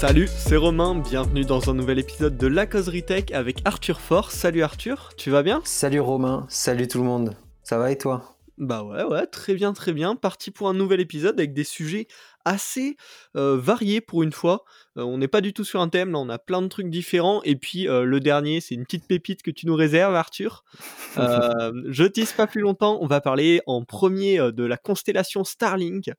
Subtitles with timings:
[0.00, 4.34] Salut, c'est Romain, bienvenue dans un nouvel épisode de La Causerie Tech avec Arthur Force.
[4.34, 5.60] Salut Arthur, tu vas bien?
[5.62, 7.36] Salut Romain, salut tout le monde.
[7.64, 8.38] Ça va et toi?
[8.56, 10.16] Bah ouais, ouais, très bien, très bien.
[10.16, 12.08] Parti pour un nouvel épisode avec des sujets
[12.44, 12.96] assez
[13.36, 14.64] euh, variés pour une fois.
[14.96, 16.90] Euh, on n'est pas du tout sur un thème, là on a plein de trucs
[16.90, 17.42] différents.
[17.42, 20.64] Et puis euh, le dernier, c'est une petite pépite que tu nous réserves, Arthur.
[21.16, 26.10] je tease pas plus longtemps, on va parler en premier de la constellation Starlink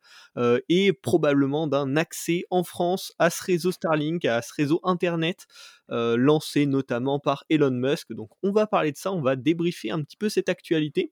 [0.69, 5.45] et probablement d'un accès en France à ce réseau Starlink, à ce réseau Internet.
[5.89, 8.13] lancé notamment par Elon Musk.
[8.13, 11.11] Donc on va parler de ça, on va débriefer un petit peu cette actualité.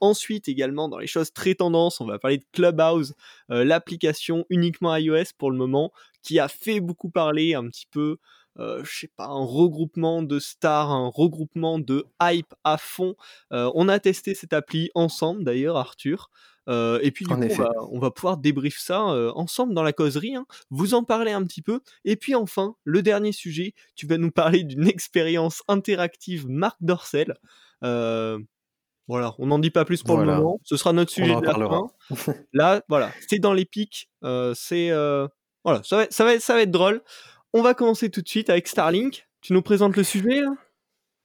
[0.00, 3.14] Ensuite, également, dans les choses très tendances, on va parler de Clubhouse,
[3.50, 5.90] euh, l'application uniquement iOS pour le moment,
[6.22, 8.18] qui a fait beaucoup parler un petit peu.
[8.58, 13.14] Euh, je sais pas, un regroupement de stars, un regroupement de hype à fond.
[13.52, 16.30] Euh, on a testé cette appli ensemble d'ailleurs, Arthur.
[16.68, 19.02] et puis du coup, on va, pouvoir débrief ça
[19.34, 20.46] ensemble dans la causerie, hein.
[20.70, 21.80] vous en parler un petit peu.
[22.04, 27.34] Et puis enfin, le dernier sujet, tu vas nous parler d'une expérience interactive Marc Dorcel.
[29.08, 30.58] Voilà, on n'en dit pas plus pour le moment.
[30.64, 32.34] Ce sera notre sujet de la fin.
[32.52, 34.08] Là, voilà, c'est dans les pics.
[34.24, 35.28] Euh, c'est euh,
[35.64, 37.02] voilà, ça va, ça va, ça va être drôle.
[37.52, 39.28] On va commencer tout de suite avec Starlink.
[39.40, 40.50] Tu nous présentes le sujet là?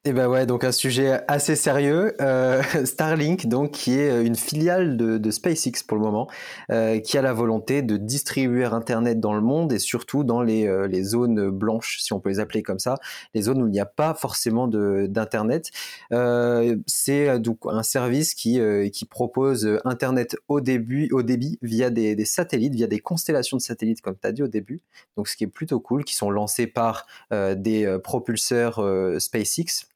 [0.03, 2.15] Eh ben ouais, donc un sujet assez sérieux.
[2.21, 6.27] Euh, Starlink, donc qui est euh, une filiale de, de SpaceX pour le moment,
[6.71, 10.65] euh, qui a la volonté de distribuer Internet dans le monde et surtout dans les,
[10.65, 12.97] euh, les zones blanches, si on peut les appeler comme ça,
[13.35, 15.69] les zones où il n'y a pas forcément d'internet.
[16.11, 18.59] Euh, c'est donc un service qui
[18.91, 23.61] qui propose Internet au début, au débit via des, des satellites, via des constellations de
[23.61, 24.81] satellites, comme tu as dit au début.
[25.15, 28.83] Donc ce qui est plutôt cool, qui sont lancés par des propulseurs
[29.19, 29.90] SpaceX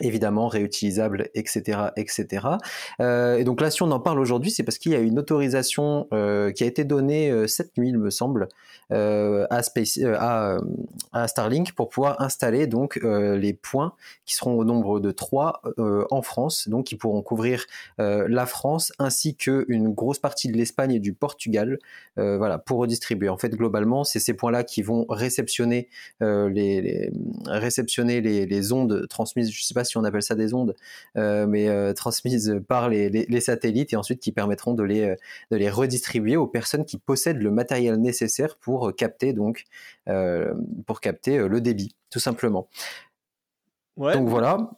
[0.00, 2.46] évidemment réutilisable, etc., etc.
[3.00, 5.18] Euh, et donc là, si on en parle aujourd'hui, c'est parce qu'il y a une
[5.18, 8.48] autorisation euh, qui a été donnée euh, cette nuit, il me semble,
[8.92, 10.58] euh, à, Space, à,
[11.26, 13.92] Starlink pour pouvoir installer donc les points
[14.24, 15.60] qui seront au nombre de trois
[16.10, 17.64] en France, donc qui pourront couvrir
[17.98, 21.78] la France ainsi que une grosse partie de l'Espagne et du Portugal,
[22.16, 23.28] voilà, pour redistribuer.
[23.28, 25.88] En fait, globalement, c'est ces points-là qui vont réceptionner
[26.20, 27.10] les, les,
[27.46, 29.50] réceptionner les, les ondes transmises.
[29.52, 30.74] Je sais pas si on appelle ça des ondes,
[31.16, 35.16] euh, mais euh, transmises par les, satellites et ensuite qui permettront de les,
[35.50, 39.64] de les redistribuer aux personnes qui possèdent le matériel nécessaire pour capter donc
[40.08, 40.52] euh,
[40.86, 42.68] pour capter le débit, tout simplement.
[43.96, 44.70] Donc voilà.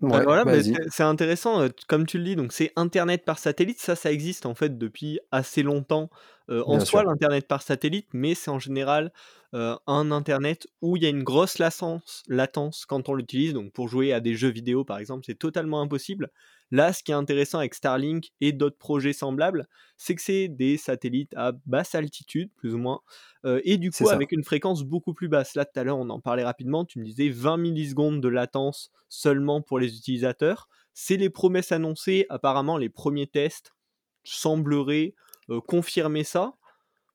[0.00, 0.44] voilà,
[0.90, 4.54] c'est intéressant, comme tu le dis, donc c'est Internet par satellite, ça, ça existe en
[4.54, 6.10] fait depuis assez longtemps
[6.48, 9.12] en soi, l'Internet par satellite, mais c'est en général
[9.52, 13.52] un Internet où il y a une grosse latence, latence quand on l'utilise.
[13.52, 16.30] Donc pour jouer à des jeux vidéo, par exemple, c'est totalement impossible.
[16.70, 19.68] Là, ce qui est intéressant avec Starlink et d'autres projets semblables,
[19.98, 23.00] c'est que c'est des satellites à basse altitude, plus ou moins,
[23.44, 25.54] et du coup avec une fréquence beaucoup plus basse.
[25.54, 28.90] Là, tout à l'heure, on en parlait rapidement, tu me disais 20 millisecondes de latence
[29.10, 30.68] seulement pour les utilisateurs.
[30.94, 33.74] C'est les promesses annoncées, apparemment les premiers tests
[34.24, 35.14] sembleraient
[35.50, 36.54] euh, confirmer ça.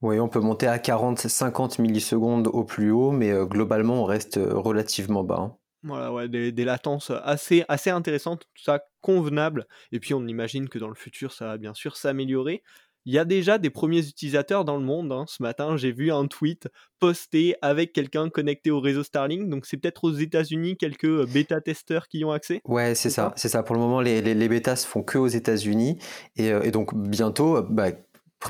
[0.02, 4.38] Oui, on peut monter à 40-50 millisecondes au plus haut, mais euh, globalement, on reste
[4.38, 5.40] euh, relativement bas.
[5.40, 5.58] Hein.
[5.84, 9.68] Voilà, ouais, des, latences assez, assez intéressantes, tout ça convenable.
[9.92, 12.64] Et puis on imagine que dans le futur, ça va bien sûr s'améliorer.
[13.06, 15.14] Il y a déjà des premiers utilisateurs dans le monde.
[15.14, 15.24] Hein.
[15.30, 16.68] Ce matin, j'ai vu un tweet
[17.00, 19.48] posté avec quelqu'un connecté au réseau Starlink.
[19.48, 22.60] Donc, c'est peut-être aux États-Unis quelques bêta-testeurs qui y ont accès.
[22.66, 23.32] Ouais, c'est ça.
[23.38, 23.64] C'est ça.
[23.64, 25.98] Pour le moment, les, les, bêtas se font que aux États-Unis.
[26.36, 27.92] Et, et, donc, bientôt, bah,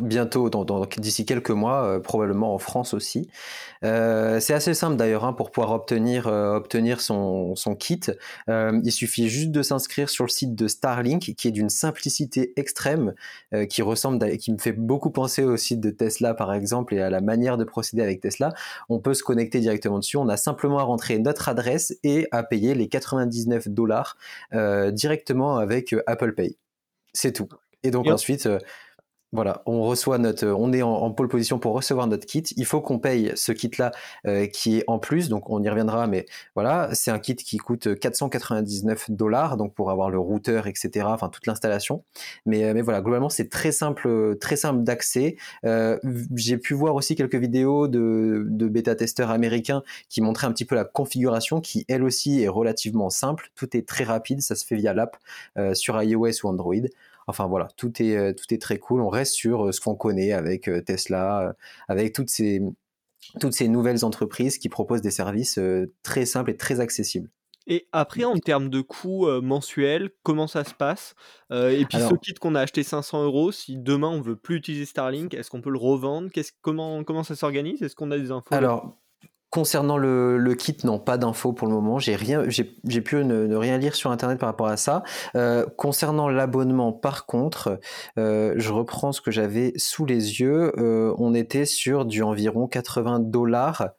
[0.01, 3.29] bientôt, dans, d'ici quelques mois, euh, probablement en France aussi.
[3.83, 8.01] Euh, c'est assez simple d'ailleurs hein, pour pouvoir obtenir, euh, obtenir son, son kit.
[8.47, 13.13] il suffit juste de s'inscrire sur le site de Starlink, qui est d'une simplicité extrême,
[13.69, 17.09] qui ressemble, qui me fait beaucoup penser au site de Tesla par exemple et à
[17.09, 18.53] la manière de procéder avec Tesla.
[18.89, 20.17] On peut se connecter directement dessus.
[20.17, 24.17] On a simplement à rentrer notre adresse et à payer les 99 dollars
[24.91, 26.57] directement avec Apple Pay.
[27.13, 27.49] C'est tout.
[27.83, 28.49] Et donc ensuite,
[29.33, 32.43] voilà, on reçoit notre, on est en, pole position pour recevoir notre kit.
[32.55, 33.91] Il faut qu'on paye ce kit-là
[34.25, 36.25] euh, qui est en plus, donc on y reviendra, mais
[36.55, 41.07] voilà, c'est un kit qui coûte 499 dollars, donc pour avoir le routeur, etc.
[41.09, 42.05] Enfin toute l'installation.
[42.45, 45.35] Mais, euh, mais voilà, globalement c'est très simple, très simple d'accès.
[45.65, 45.97] Euh,
[46.35, 50.75] j'ai pu voir aussi quelques vidéos de, de bêta-testeurs américains qui montraient un petit peu
[50.75, 53.49] la configuration, qui elle aussi est relativement simple.
[53.55, 55.17] Tout est très rapide, ça se fait via l'app
[55.73, 56.75] sur iOS ou Android.
[57.27, 59.01] Enfin voilà, tout est, euh, tout est très cool.
[59.01, 61.53] On reste sur euh, ce qu'on connaît avec euh, Tesla,
[61.89, 62.61] avec toutes ces,
[63.41, 65.59] toutes ces nouvelles entreprises qui proposent des services
[66.03, 67.29] très simples et très accessibles.
[67.69, 71.15] Et après, en termes de coûts mensuels, comment ça se passe?
[71.51, 74.85] Et puis ce kit qu'on a acheté 500 euros, si demain on veut plus utiliser
[74.85, 76.29] Starlink, est-ce qu'on peut le revendre?
[76.61, 77.83] Comment, comment ça s'organise?
[77.83, 78.55] Est-ce qu'on a des infos?
[78.55, 78.97] Alors,
[79.49, 81.99] Concernant le, kit, non, pas d'infos pour le moment.
[81.99, 85.03] J'ai rien, j'ai pu ne, rien lire sur internet par rapport à ça.
[85.35, 87.79] Euh, concernant l'abonnement, par contre,
[88.19, 90.73] euh, je reprends ce que j'avais sous les yeux.
[90.77, 93.91] Euh, on était sur du environ 80 dollars,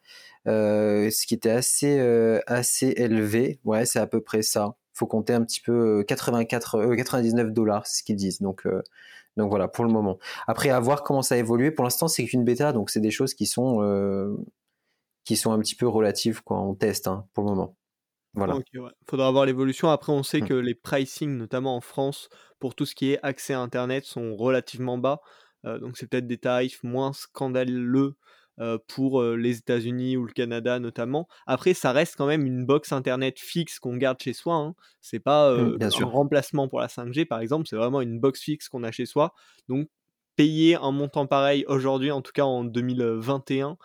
[0.45, 1.99] ce qui était assez
[2.45, 3.59] assez élevé.
[3.63, 4.75] Ouais, c'est à peu près ça.
[4.93, 8.39] Faut compter un petit peu 84, 99 dollars, c'est ce qu'ils disent.
[8.39, 8.67] Donc
[9.35, 10.19] donc voilà pour le moment.
[10.47, 11.73] Après à voir comment ça évolue.
[11.73, 13.81] Pour l'instant, c'est qu'une bêta, donc c'est des choses qui sont
[15.29, 17.77] qui sont un petit peu relatives quoi, on teste hein, pour le moment.
[18.33, 18.57] Voilà.
[18.73, 19.91] Il Faudra voir l'évolution.
[19.91, 20.47] Après, on sait mmh.
[20.47, 22.29] que les pricing, notamment en France,
[22.59, 25.21] pour tout ce qui est accès à Internet, sont relativement bas.
[25.65, 28.15] Euh, donc, c'est peut-être des tarifs moins scandaleux
[28.59, 31.27] euh, pour euh, les États-Unis ou le Canada, notamment.
[31.45, 34.55] Après, ça reste quand même une box Internet fixe qu'on garde chez soi.
[34.55, 34.73] Hein.
[34.99, 37.67] C'est pas mmh, un remplacement pour la 5G, par exemple.
[37.67, 39.35] C'est vraiment une box fixe qu'on a chez soi.
[39.67, 39.89] Donc,
[40.35, 43.77] payer un montant pareil aujourd'hui, en tout cas en 2021,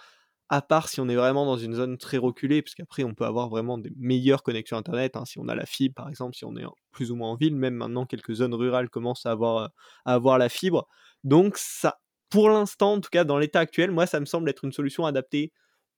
[0.49, 3.25] à part si on est vraiment dans une zone très reculée, parce qu'après on peut
[3.25, 6.45] avoir vraiment des meilleures connexions Internet, hein, si on a la fibre par exemple, si
[6.45, 9.57] on est plus ou moins en ville, même maintenant quelques zones rurales commencent à avoir,
[9.65, 9.69] euh,
[10.05, 10.87] à avoir la fibre.
[11.25, 11.99] Donc ça,
[12.31, 15.07] pour l'instant, en tout cas dans l'état actuel, moi ça me semble être une solution
[15.07, 15.53] adaptée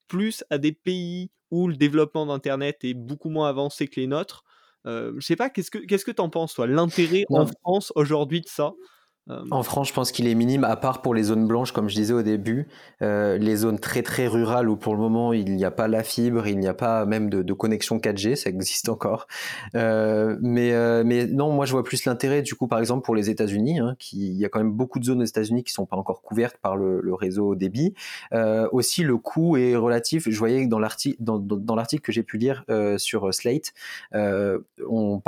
[0.08, 4.44] plus à des pays où le développement d'Internet est beaucoup moins avancé que les nôtres.
[4.86, 6.66] Euh, je sais pas, qu'est-ce que qu'est-ce que t'en penses toi?
[6.68, 8.74] L'intérêt en France aujourd'hui de ça?
[9.28, 11.96] En France, je pense qu'il est minime, à part pour les zones blanches, comme je
[11.96, 12.68] disais au début,
[13.02, 16.04] euh, les zones très très rurales où pour le moment il n'y a pas la
[16.04, 19.26] fibre, il n'y a pas même de, connexion 4G, ça existe encore.
[19.74, 23.80] Euh, mais, non, moi je vois plus l'intérêt du coup par exemple pour les États-Unis,
[23.80, 25.96] hein, qui, il y a quand même beaucoup de zones aux États-Unis qui sont pas
[25.96, 27.94] encore couvertes par le, réseau débit.
[28.72, 30.28] aussi le coût est relatif.
[30.28, 32.64] Je voyais que dans l'article que j'ai pu lire
[32.98, 33.72] sur Slate,
[34.12, 35.20] on,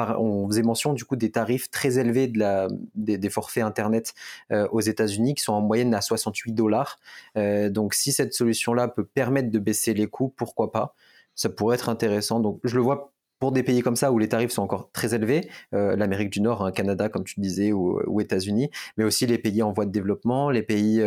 [0.48, 3.88] faisait mention du coup des tarifs très élevés de des, des forfaits internet
[4.52, 6.99] euh, aux États-Unis qui sont en moyenne à 68 dollars.
[7.37, 10.94] Euh, donc si cette solution-là peut permettre de baisser les coûts, pourquoi pas?
[11.35, 12.40] Ça pourrait être intéressant.
[12.40, 15.14] Donc je le vois pour des pays comme ça où les tarifs sont encore très
[15.14, 19.38] élevés, euh, l'Amérique du Nord, hein, Canada comme tu disais, ou, États-Unis, mais aussi les
[19.38, 21.00] pays en voie de développement, les pays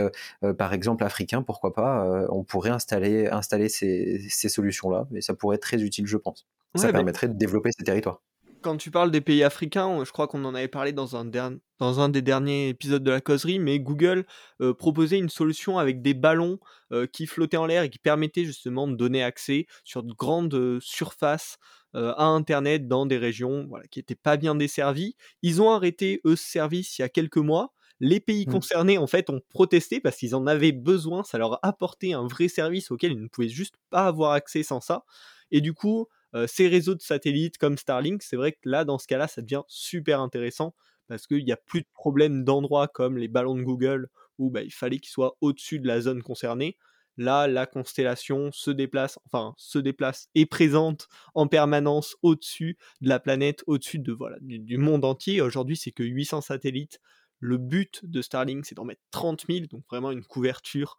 [0.57, 5.63] par exemple africains, pourquoi pas, on pourrait installer, installer ces, solutions-là, mais ça pourrait être
[5.63, 6.47] très utile, je pense.
[6.75, 8.21] ça bah permettrait de développer ces territoires
[8.61, 11.99] quand tu parles des pays africains, je crois qu'on en avait parlé dans un, dans
[11.99, 14.25] un des derniers épisodes de la causerie, mais Google
[14.61, 16.59] euh, proposait une solution avec des ballons
[16.91, 20.53] euh, qui flottaient en l'air et qui permettaient justement de donner accès sur de grandes
[20.53, 21.57] euh, surfaces
[21.93, 25.17] à Internet dans des régions voilà, qui n'étaient pas bien desservies.
[25.41, 27.73] Ils ont arrêté, eux, ce service il y a quelques mois.
[27.99, 28.51] Les pays mmh.
[28.51, 31.25] concernés, en fait, ont protesté parce qu'ils en avaient besoin.
[31.25, 34.79] Ça leur apportait un vrai service auquel ils ne pouvaient juste pas avoir accès sans
[34.79, 35.03] ça.
[35.51, 36.07] Et du coup,
[36.47, 39.63] ces réseaux de satellites comme Starlink, c'est vrai que là, dans ce cas-là, ça devient
[39.67, 40.73] super intéressant
[41.07, 44.07] parce qu'il n'y a plus de problème d'endroits comme les ballons de Google
[44.37, 46.77] où bah, il fallait qu'ils soient au-dessus de la zone concernée.
[47.17, 53.19] Là, la constellation se déplace, enfin se déplace et présente en permanence au-dessus de la
[53.19, 55.41] planète, au-dessus du, monde entier.
[55.41, 56.99] Aujourd'hui, c'est que 800 satellites.
[57.39, 60.97] Le but de Starlink, c'est d'en mettre 30 000, donc vraiment une couverture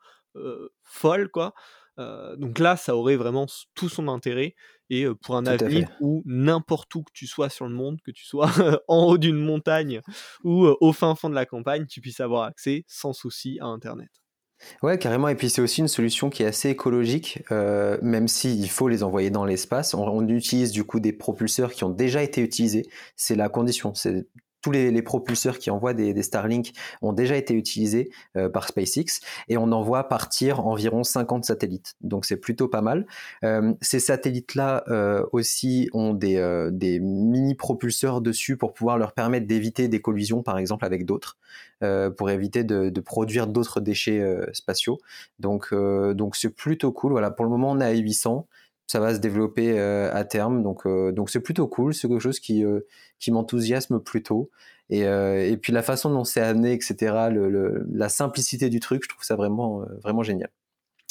[0.82, 1.55] folle, quoi.
[1.98, 4.54] Donc là, ça aurait vraiment tout son intérêt
[4.90, 8.24] et pour un avenir où n'importe où que tu sois sur le monde, que tu
[8.24, 8.50] sois
[8.88, 10.00] en haut d'une montagne
[10.44, 14.11] ou au fin fond de la campagne, tu puisses avoir accès sans souci à Internet.
[14.82, 15.28] Ouais, carrément.
[15.28, 19.02] Et puis c'est aussi une solution qui est assez écologique, euh, même s'il faut les
[19.02, 19.94] envoyer dans l'espace.
[19.94, 22.87] On, on, utilise du coup des propulseurs qui ont déjà été utilisés.
[23.16, 23.94] C'est la condition.
[23.94, 24.26] C'est
[24.62, 29.21] tous les, propulseurs qui envoient des, des, Starlink ont déjà été utilisés euh, par SpaceX
[29.49, 31.97] et on envoie partir environ 50 satellites.
[32.00, 33.07] Donc c'est plutôt pas mal.
[33.45, 39.47] Euh, ces satellites-là euh, aussi ont des, des mini propulseurs dessus pour pouvoir leur permettre
[39.47, 41.37] d'éviter des collisions, par exemple avec d'autres,
[42.16, 45.00] pour éviter de, de produire d'autres déchets spatiaux.
[45.40, 47.12] Donc donc c'est plutôt cool.
[47.12, 48.47] Voilà, pour le moment on est à 800
[48.86, 50.62] ça va se développer euh, à terme.
[50.62, 51.94] Donc, euh, donc c'est plutôt cool.
[51.94, 52.80] C'est quelque chose qui, euh,
[53.18, 54.50] qui m'enthousiasme plutôt.
[54.90, 59.08] Et, et, puis la façon dont c'est amené, etc., le, la simplicité du truc, je
[59.08, 60.50] trouve ça vraiment, vraiment génial.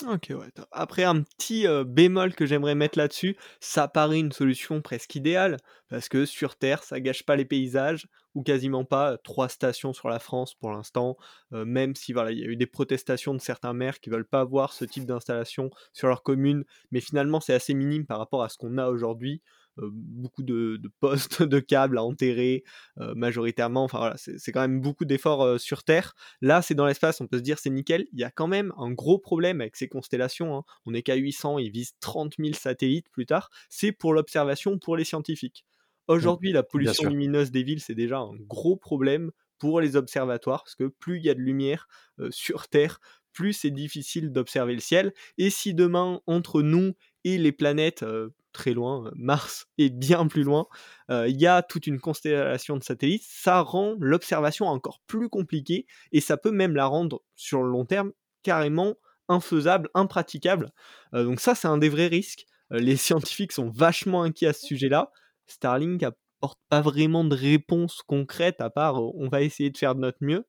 [0.08, 0.48] Ok, ouais.
[0.72, 5.58] Après, un petit bémol que j'aimerais mettre là-dessus, ça paraît une solution presque idéale,
[5.90, 9.18] parce que sur Terre, ça gâche pas les paysages, ou quasiment pas.
[9.20, 11.18] Trois stations sur la France pour l'instant,
[11.52, 14.44] même si voilà, il y a eu des protestations de certains maires qui veulent pas
[14.44, 18.50] voir ce type d'installation sur leur commune, mais finalement, c'est assez minime par rapport à
[18.50, 19.44] ce qu'on a aujourd'hui.
[19.80, 22.64] Euh, beaucoup de, postes de câbles à enterrer
[23.00, 23.84] euh, majoritairement.
[23.84, 26.14] Enfin voilà, c'est quand même beaucoup d'efforts euh, sur Terre.
[26.42, 28.06] Là, c'est dans l'espace, on peut se dire c'est nickel.
[28.12, 30.58] Il y a quand même un gros problème avec ces constellations.
[30.58, 30.64] Hein.
[30.86, 33.50] On est qu'à 800, ils visent 30 000 satellites plus tard.
[33.70, 35.66] C'est pour l'observation pour les scientifiques.
[36.08, 40.64] Mmh, Aujourd'hui, la pollution lumineuse des villes, c'est déjà un gros problème pour les observatoires,
[40.64, 41.88] parce que plus il y a de lumière
[42.32, 43.00] sur Terre,
[43.32, 45.14] plus c'est difficile d'observer le ciel.
[45.38, 48.04] Et si demain, entre nous et les planètes
[48.52, 50.68] très loin, Mars est bien plus loin,
[51.10, 56.22] il y a toute une constellation de satellites, ça rend l'observation encore plus compliquée et
[56.22, 58.12] ça peut même la rendre sur le long terme
[58.44, 58.96] carrément
[59.28, 60.72] infaisable, impraticable.
[61.14, 62.46] donc ça c'est un des vrais risques.
[62.70, 65.12] les scientifiques sont vachement inquiets à ce sujet-là.
[65.48, 70.02] Starlink apporte pas vraiment de réponse concrète à part on va essayer de faire de
[70.02, 70.46] notre mieux.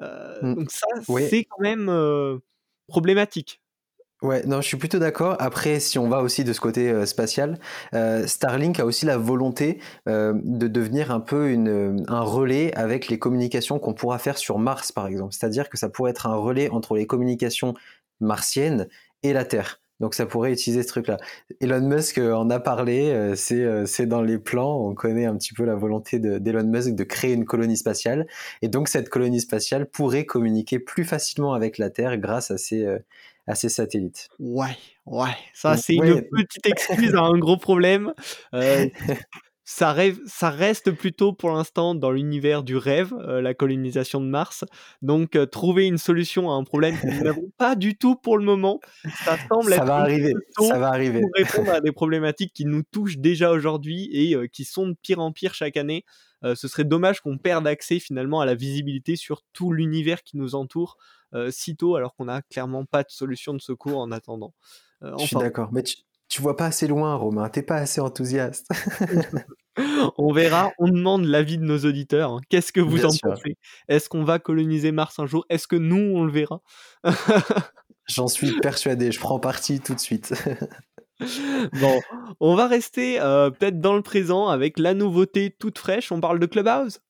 [0.00, 0.54] Mmh.
[0.54, 2.40] Donc ça c'est quand même
[2.88, 3.63] problématique.
[4.24, 5.36] Ouais, non, je suis plutôt d'accord.
[5.38, 7.58] Après, si on va aussi de ce côté euh, spatial,
[7.94, 11.54] euh, Starlink a aussi la volonté euh, de devenir un peu
[12.08, 15.34] un relais avec les communications qu'on pourra faire sur Mars, par exemple.
[15.34, 17.74] C'est-à-dire que ça pourrait être un relais entre les communications
[18.18, 18.88] martiennes
[19.22, 19.82] et la Terre.
[20.00, 21.18] Donc ça pourrait utiliser ce truc-là.
[21.60, 25.76] Elon Musk en a parlé, c'est dans les plans, on connaît un petit peu la
[25.76, 28.26] volonté d'Elon Musk de créer une colonie spatiale.
[28.62, 32.84] Et donc cette colonie spatiale pourrait communiquer plus facilement avec la Terre grâce à ces,
[33.46, 34.28] à ces satellites.
[34.38, 38.12] Ouais, ouais, ça c'est une petite excuse à un gros problème.
[38.54, 38.88] Euh,
[39.64, 44.26] ça, rêve, ça reste plutôt pour l'instant dans l'univers du rêve, euh, la colonisation de
[44.26, 44.64] Mars.
[45.02, 48.38] Donc euh, trouver une solution à un problème que nous n'avons pas du tout pour
[48.38, 48.80] le moment,
[49.24, 50.34] ça semble ça va arriver.
[50.58, 51.20] Ça va arriver.
[51.20, 55.18] Pour répondre à des problématiques qui nous touchent déjà aujourd'hui et qui sont de pire
[55.18, 56.04] en pire chaque année.
[56.42, 60.54] ce serait dommage qu'on perde accès finalement à la visibilité sur tout l'univers qui nous
[60.54, 60.96] entoure
[61.34, 64.54] euh, si tôt alors qu'on n'a clairement pas de solution de secours en attendant.
[65.02, 65.96] Euh, Je suis d'accord, mais tu,
[66.28, 68.68] tu vois pas assez loin, Romain, t'es pas assez enthousiaste.
[70.18, 72.32] on verra, on demande l'avis de nos auditeurs.
[72.32, 72.40] Hein.
[72.48, 73.56] Qu'est-ce que vous en pensez?
[73.88, 75.44] Est-ce qu'on va coloniser Mars un jour?
[75.48, 76.60] Est-ce que nous, on le verra?
[78.06, 80.34] J'en suis persuadé, je prends parti tout de suite.
[81.80, 82.00] bon,
[82.40, 86.12] on va rester euh, peut-être dans le présent avec la nouveauté toute fraîche.
[86.12, 87.00] On parle de Clubhouse?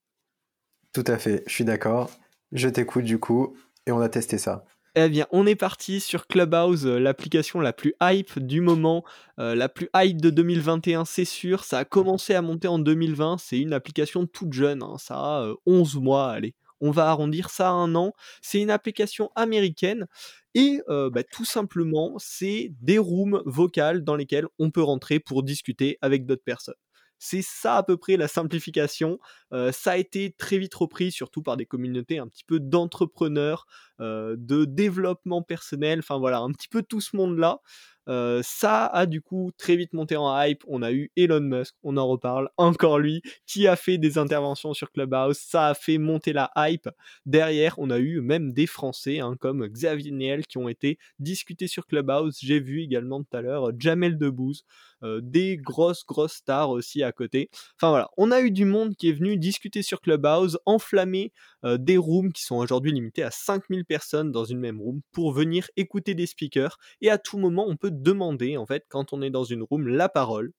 [0.93, 2.11] Tout à fait, je suis d'accord.
[2.53, 3.57] Je t'écoute du coup.
[3.87, 4.65] Et on a testé ça.
[4.97, 9.05] Eh bien, on est parti sur Clubhouse, euh, l'application la plus hype du moment,
[9.41, 11.65] euh, la plus hype de 2021, c'est sûr.
[11.65, 14.95] Ça a commencé à monter en 2020, c'est une application toute jeune, hein.
[14.99, 16.55] ça a 11 euh, mois, allez.
[16.81, 18.13] On va arrondir ça à un an.
[18.41, 20.07] C'est une application américaine
[20.55, 25.99] et bah, tout simplement, c'est des rooms vocales dans lesquels on peut rentrer pour discuter
[26.03, 26.75] avec d'autres personnes.
[27.19, 29.19] C'est ça à peu près la simplification.
[29.51, 33.67] ça a été très vite repris, surtout par des communautés un petit peu d'entrepreneurs,
[34.01, 37.61] de développement personnel, enfin voilà, un petit peu tout ce monde-là.
[38.09, 40.63] Euh, ça a du coup très vite monté en hype.
[40.67, 44.75] On a eu Elon Musk, on en reparle, encore lui, qui a fait des interventions
[44.75, 45.39] sur Clubhouse.
[45.39, 46.89] Ça a fait monter la hype.
[47.27, 51.67] Derrière, on a eu même des Français hein, comme Xavier Niel qui ont été discutés
[51.67, 52.39] sur Clubhouse.
[52.41, 54.65] J'ai vu également tout à l'heure Jamel Debbouze,
[55.03, 57.49] euh, des grosses grosses stars aussi à côté.
[57.77, 61.33] Enfin voilà, on a eu du monde qui est venu discuter sur Clubhouse, enflammer
[61.65, 65.33] euh, des rooms qui sont aujourd'hui limités à 5000 personnes dans une même room pour
[65.33, 69.23] venir écouter des speakers et à tout moment on peut demander, en fait, quand on
[69.23, 70.53] est dans une room, la parole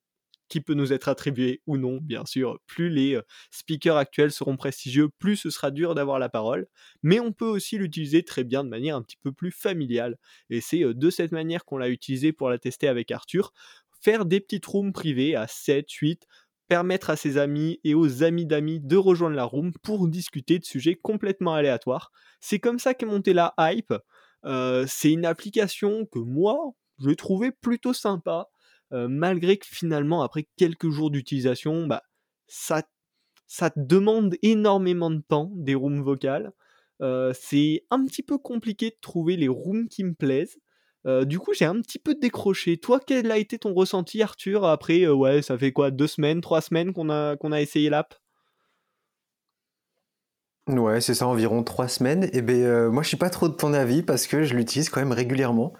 [0.47, 2.59] qui peut nous être attribuée ou non, bien sûr.
[2.67, 3.21] Plus les euh,
[3.51, 6.67] speakers actuels seront prestigieux, plus ce sera dur d'avoir la parole.
[7.03, 10.17] Mais on peut aussi l'utiliser très bien de manière un petit peu plus familiale.
[10.50, 13.53] Et c'est euh, de cette manière qu'on l'a utilisé pour la tester avec Arthur.
[14.01, 16.27] Faire des petites rooms privées à 7, 8,
[16.67, 20.65] permettre à ses amis et aux amis d'amis de rejoindre la room pour discuter de
[20.65, 22.12] sujets complètement aléatoires.
[22.41, 23.93] C'est comme ça qu'est montée la hype.
[24.45, 26.57] Euh, c'est une application que moi,
[27.00, 28.48] je trouvé plutôt sympa,
[28.91, 32.03] malgré que finalement, après quelques jours d'utilisation, bah,
[32.48, 32.84] ça,
[33.48, 36.53] ça demande énormément de temps, des rooms vocales.
[37.34, 40.57] c'est un petit peu compliqué de trouver les rooms qui me plaisent.
[41.05, 42.77] Du coup, j'ai un petit peu décroché.
[42.77, 46.62] Toi, quel a été ton ressenti, Arthur, après, ouais, ça fait quoi, deux semaines, trois
[46.62, 48.15] semaines qu'on a, qu'on a essayé l'app?
[50.67, 52.24] Ouais, c'est ça, environ trois semaines.
[52.25, 54.89] Et eh ben, moi, je suis pas trop de ton avis parce que je l'utilise
[54.89, 55.74] quand même régulièrement.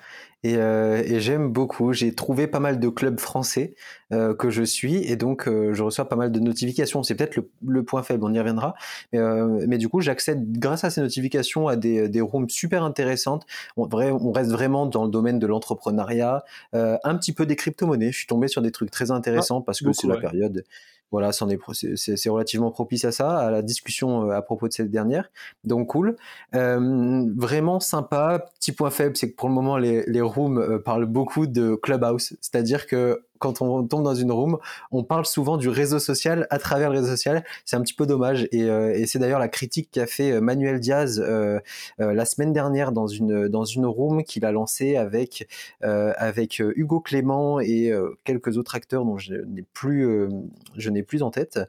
[0.54, 1.94] Euh, et, j'aime beaucoup.
[1.94, 3.76] J'ai trouvé pas mal de clubs français
[4.12, 7.04] euh, que je suis et donc euh, je reçois pas mal de notifications.
[7.04, 8.76] C'est peut-être le, point faible, on y reviendra.
[9.14, 13.46] mais du coup, j'accède grâce à ces notifications à des, des rooms super intéressantes.
[13.78, 18.12] On, vrai, on reste vraiment dans le domaine de l'entrepreneuriat, un petit peu des crypto-monnaies.
[18.12, 20.64] Je suis tombé sur des trucs très intéressants ah, parce que c'est la période
[21.12, 25.30] voilà, c'est relativement propice à ça, à la discussion à propos de cette dernière.
[25.64, 26.16] Donc cool.
[26.52, 28.46] vraiment sympa.
[28.60, 32.36] Petit point faible, c'est que pour le moment, les, les rooms parlent beaucoup de Clubhouse.
[32.42, 34.58] C'est-à-dire que quand on tombe dans une room,
[34.92, 37.44] on parle souvent du réseau social à travers le réseau social.
[37.66, 38.48] C'est un petit peu dommage.
[38.52, 41.60] Et, et c'est d'ailleurs la critique qu'a fait Manuel Diaz euh,
[42.00, 45.48] la semaine dernière dans une, dans une room qu'il a lancée avec,
[45.84, 47.92] euh, avec Hugo Clément et
[48.24, 50.30] quelques autres acteurs dont je n'ai plus,
[50.76, 51.60] je n'ai plus en tête,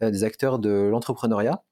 [0.00, 1.62] des acteurs de l'entrepreneuriat.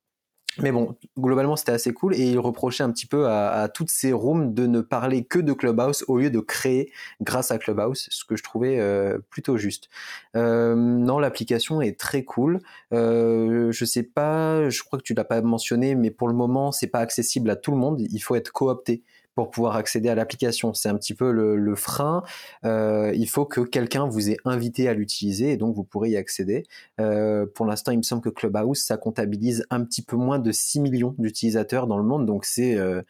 [0.59, 4.13] Mais bon, globalement, c'était assez cool et il reprochait un petit peu à, toutes ces
[4.13, 6.93] rooms de ne parler que de Clubhouse au lieu de créer
[7.23, 9.89] grâce à Clubhouse, ce que je trouvais euh, plutôt juste.
[10.37, 12.61] Euh, non, l'application est très cool.
[12.93, 16.71] Euh, je sais pas, je crois que tu l'as pas mentionné, mais pour le moment,
[16.71, 18.01] c'est pas accessible à tout le monde.
[18.01, 19.03] Il faut être coopté
[19.35, 20.75] pour pouvoir accéder à l'application.
[20.75, 22.23] C'est un petit peu le, frein.
[22.65, 26.17] Euh, il faut que quelqu'un vous ait invité à l'utiliser et donc vous pourrez y
[26.17, 26.65] accéder.
[27.01, 30.53] Euh, pour l'instant, il me semble que Clubhouse, ça comptabilise un petit peu moins de
[30.53, 33.03] 6 millions d'utilisateurs dans le monde, donc c'est euh,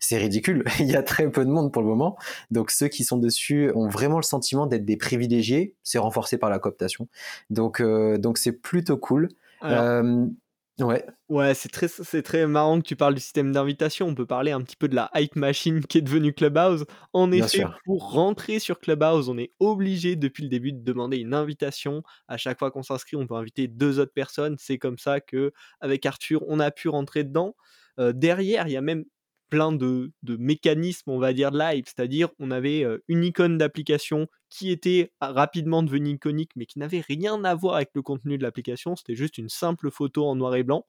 [0.00, 0.64] c'est ridicule.
[0.80, 2.16] il y a très peu de monde pour le moment.
[2.50, 5.74] Donc ceux qui sont dessus ont vraiment le sentiment d'être des privilégiés.
[5.84, 7.06] C'est renforcé par la cooptation.
[7.50, 9.28] Donc donc c'est plutôt cool.
[10.80, 11.04] Ouais.
[11.28, 14.08] Ouais, c'est très, c'est très marrant que tu parles du système d'invitation.
[14.08, 16.84] On peut parler un petit peu de la hype machine qui est devenue Clubhouse.
[17.12, 21.34] En effet, pour rentrer sur Clubhouse, on est obligé depuis le début de demander une
[21.34, 22.02] invitation.
[22.28, 24.56] À chaque fois qu'on s'inscrit, on peut inviter deux autres personnes.
[24.58, 27.54] C'est comme ça que, avec Arthur, on a pu rentrer dedans.
[27.98, 29.04] Euh, derrière, il y a même
[29.50, 31.84] plein de, mécanismes, on va dire, de live.
[31.86, 37.44] C'est-à-dire, on avait une icône d'application qui était rapidement devenue iconique, mais qui n'avait rien
[37.44, 38.96] à voir avec le contenu de l'application.
[38.96, 40.86] C'était juste une simple photo en noir et blanc.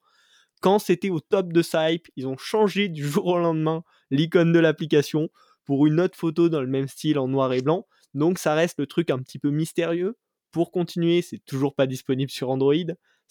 [0.62, 4.54] Quand c'était au top de sa hype, ils ont changé du jour au lendemain l'icône
[4.54, 5.30] de l'application
[5.66, 7.88] pour une autre photo dans le même style en noir et blanc.
[8.14, 10.18] Donc ça reste le truc un petit peu mystérieux.
[10.52, 12.76] Pour continuer, c'est toujours pas disponible sur Android.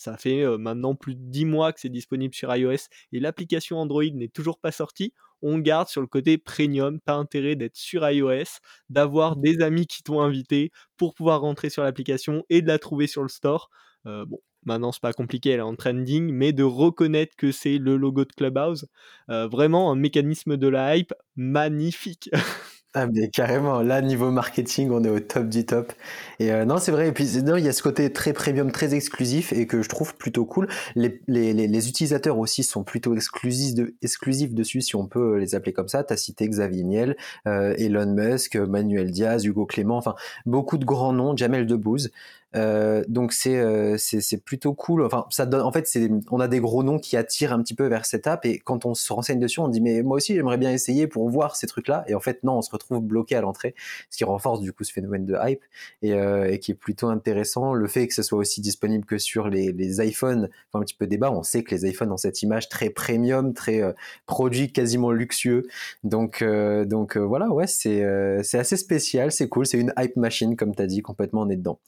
[0.00, 4.02] Ça fait maintenant plus de 10 mois que c'est disponible sur iOS et l'application Android
[4.02, 5.12] n'est toujours pas sortie.
[5.42, 10.02] On garde sur le côté premium, pas intérêt d'être sur iOS, d'avoir des amis qui
[10.02, 13.68] t'ont invité pour pouvoir rentrer sur l'application et de la trouver sur le store.
[14.06, 17.98] bon, maintenant c'est pas compliqué, elle est en trending, mais de reconnaître que c'est le
[17.98, 18.86] logo de Clubhouse,
[19.28, 22.30] vraiment un mécanisme de la hype magnifique.
[22.92, 25.92] Ah mais carrément, là niveau marketing, on est au top du top.
[26.40, 27.06] Et euh, non, c'est vrai.
[27.06, 29.88] Et puis non, il y a ce côté très premium, très exclusif et que je
[29.88, 30.66] trouve plutôt cool.
[30.96, 35.54] Les, les, les, utilisateurs aussi sont plutôt exclusifs, de, exclusifs dessus, si on peut les
[35.54, 36.02] appeler comme ça.
[36.02, 41.12] T'as cité Xavier Niel, euh, Elon Musk, Manuel Diaz, Hugo Clément, enfin beaucoup de grands
[41.12, 42.10] noms, Jamel Debbouze.
[42.56, 45.04] Euh, donc euh, c'est c'est plutôt cool.
[45.04, 45.62] Enfin, ça donne.
[45.62, 48.26] En fait, c'est on a des gros noms qui attirent un petit peu vers cette
[48.26, 51.06] app et quand on se renseigne dessus, on dit mais moi aussi j'aimerais bien essayer
[51.06, 52.04] pour voir ces trucs-là.
[52.08, 53.74] Et en fait non, on se retrouve bloqué à l'entrée,
[54.10, 55.62] ce qui renforce du coup ce phénomène de hype
[56.02, 57.72] et, euh, et qui est plutôt intéressant.
[57.72, 60.96] Le fait que ce soit aussi disponible que sur les, les iPhones, enfin un petit
[60.96, 61.30] peu débat.
[61.30, 63.92] On sait que les iPhones ont cette image très premium, très euh,
[64.26, 65.68] produit quasiment luxueux.
[66.04, 68.04] Donc donc voilà, ouais, c'est
[68.42, 71.50] c'est assez spécial, c'est cool, c'est une hype machine comme tu as dit, complètement on
[71.50, 71.78] est dedans.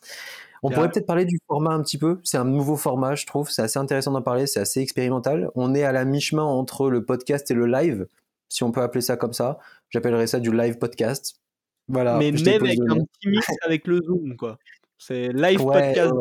[0.62, 2.20] On pourrait peut-être parler du format un petit peu.
[2.22, 3.50] C'est un nouveau format, je trouve.
[3.50, 4.46] C'est assez intéressant d'en parler.
[4.46, 5.50] C'est assez expérimental.
[5.56, 8.06] On est à la mi-chemin entre le podcast et le live,
[8.48, 9.58] si on peut appeler ça comme ça.
[9.90, 11.40] J'appellerais ça du live podcast.
[11.88, 12.16] Voilà.
[12.16, 14.58] Mais même avec un petit mix avec le Zoom, quoi.
[14.98, 16.14] C'est live podcast.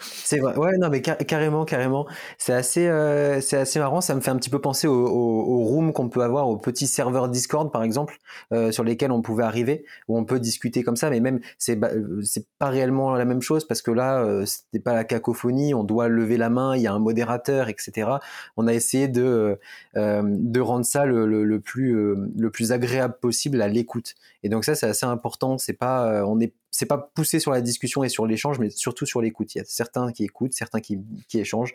[0.00, 0.56] C'est vrai.
[0.56, 2.06] Ouais, non, mais carrément, carrément.
[2.38, 4.00] C'est assez, euh, c'est assez marrant.
[4.00, 6.86] Ça me fait un petit peu penser au, au, room qu'on peut avoir, aux petits
[6.86, 8.18] serveurs Discord, par exemple,
[8.52, 11.10] euh, sur lesquels on pouvait arriver, où on peut discuter comme ça.
[11.10, 14.78] Mais même, c'est, euh, c'est pas réellement la même chose parce que là, euh, c'était
[14.82, 15.74] pas la cacophonie.
[15.74, 16.76] On doit lever la main.
[16.76, 18.10] Il y a un modérateur, etc.
[18.56, 19.58] On a essayé de,
[19.96, 24.14] euh, de rendre ça le, le, le plus, le plus agréable possible à l'écoute.
[24.44, 25.58] Et donc ça, c'est assez important.
[25.58, 29.06] C'est pas, on est c'est pas poussé sur la discussion et sur l'échange, mais surtout
[29.06, 29.54] sur l'écoute.
[29.54, 31.72] Il y a certains qui écoutent, certains qui, qui échangent.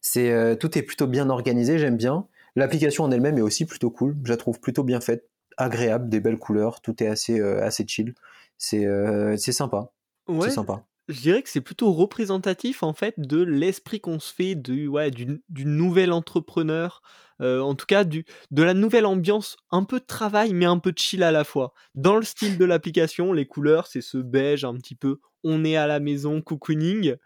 [0.00, 2.28] C'est euh, tout est plutôt bien organisé, j'aime bien.
[2.54, 4.16] L'application en elle-même est aussi plutôt cool.
[4.22, 6.82] Je la trouve plutôt bien faite, agréable, des belles couleurs.
[6.82, 8.14] Tout est assez euh, assez chill.
[8.56, 9.90] C'est euh, c'est sympa.
[10.28, 10.48] Ouais.
[10.48, 10.84] C'est sympa.
[11.08, 15.10] Je dirais que c'est plutôt représentatif en fait de l'esprit qu'on se fait du, ouais,
[15.10, 17.02] du, nouvel entrepreneur
[17.42, 20.78] euh, en tout cas du, de la nouvelle ambiance, un peu de travail mais un
[20.78, 21.74] peu de chill à la fois.
[21.94, 25.76] Dans le style de l'application, les couleurs c'est ce beige un petit peu, on est
[25.76, 27.16] à la maison, cocooning,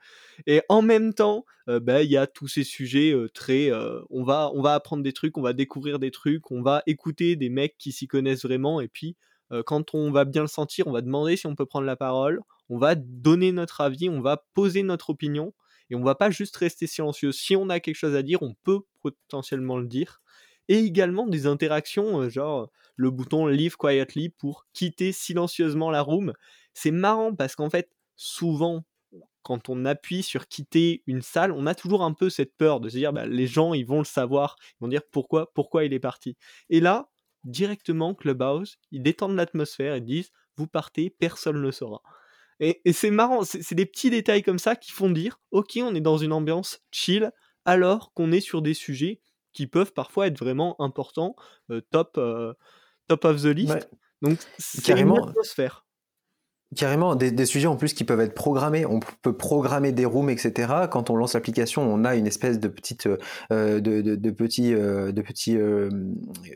[0.47, 3.71] et en même temps, euh, bah, il y a tous ces sujets euh, très,
[4.11, 7.37] on va, on va apprendre des trucs, on va découvrir des trucs, on va écouter
[7.37, 9.17] des mecs qui s'y connaissent vraiment, et puis
[9.65, 12.43] quand on va bien le sentir, on va demander si on peut prendre la parole,
[12.69, 15.55] on va donner notre avis, on va poser notre opinion
[15.91, 17.33] et on va pas juste rester silencieux.
[17.33, 20.21] Si on a quelque chose à dire, on peut potentiellement le dire.
[20.69, 26.35] Et également des interactions, euh, genre le bouton Leave Quietly pour quitter silencieusement la room.
[26.75, 28.85] C'est marrant parce qu'en fait, souvent,
[29.43, 32.91] quand on appuie sur quitter une salle, on a toujours un peu cette peur de
[32.91, 35.95] se dire bah, les gens ils vont le savoir, ils vont dire pourquoi pourquoi il
[35.95, 36.37] est parti?
[36.69, 37.09] Et là,
[37.45, 42.03] directement Clubhouse, ils détendent l'atmosphère et disent vous partez, personne ne le saura.
[42.61, 46.01] Et, c'est marrant, c'est des petits détails comme ça qui font dire, ok, on est
[46.01, 47.31] dans une ambiance chill,
[47.65, 49.21] alors qu'on est sur des sujets
[49.53, 51.37] qui peuvent parfois être vraiment importants,
[51.71, 52.55] euh, top, euh,
[53.07, 53.89] top of the list.
[54.23, 55.87] Donc c'est une atmosphère.
[56.77, 58.85] Carrément, des, sujets en plus qui peuvent être programmés.
[58.85, 60.71] On peut programmer des rooms, etc.
[60.91, 63.09] Quand on lance l'application, on a une espèce de petite,
[63.51, 65.89] euh, de, de, de petit, euh, de petit, euh,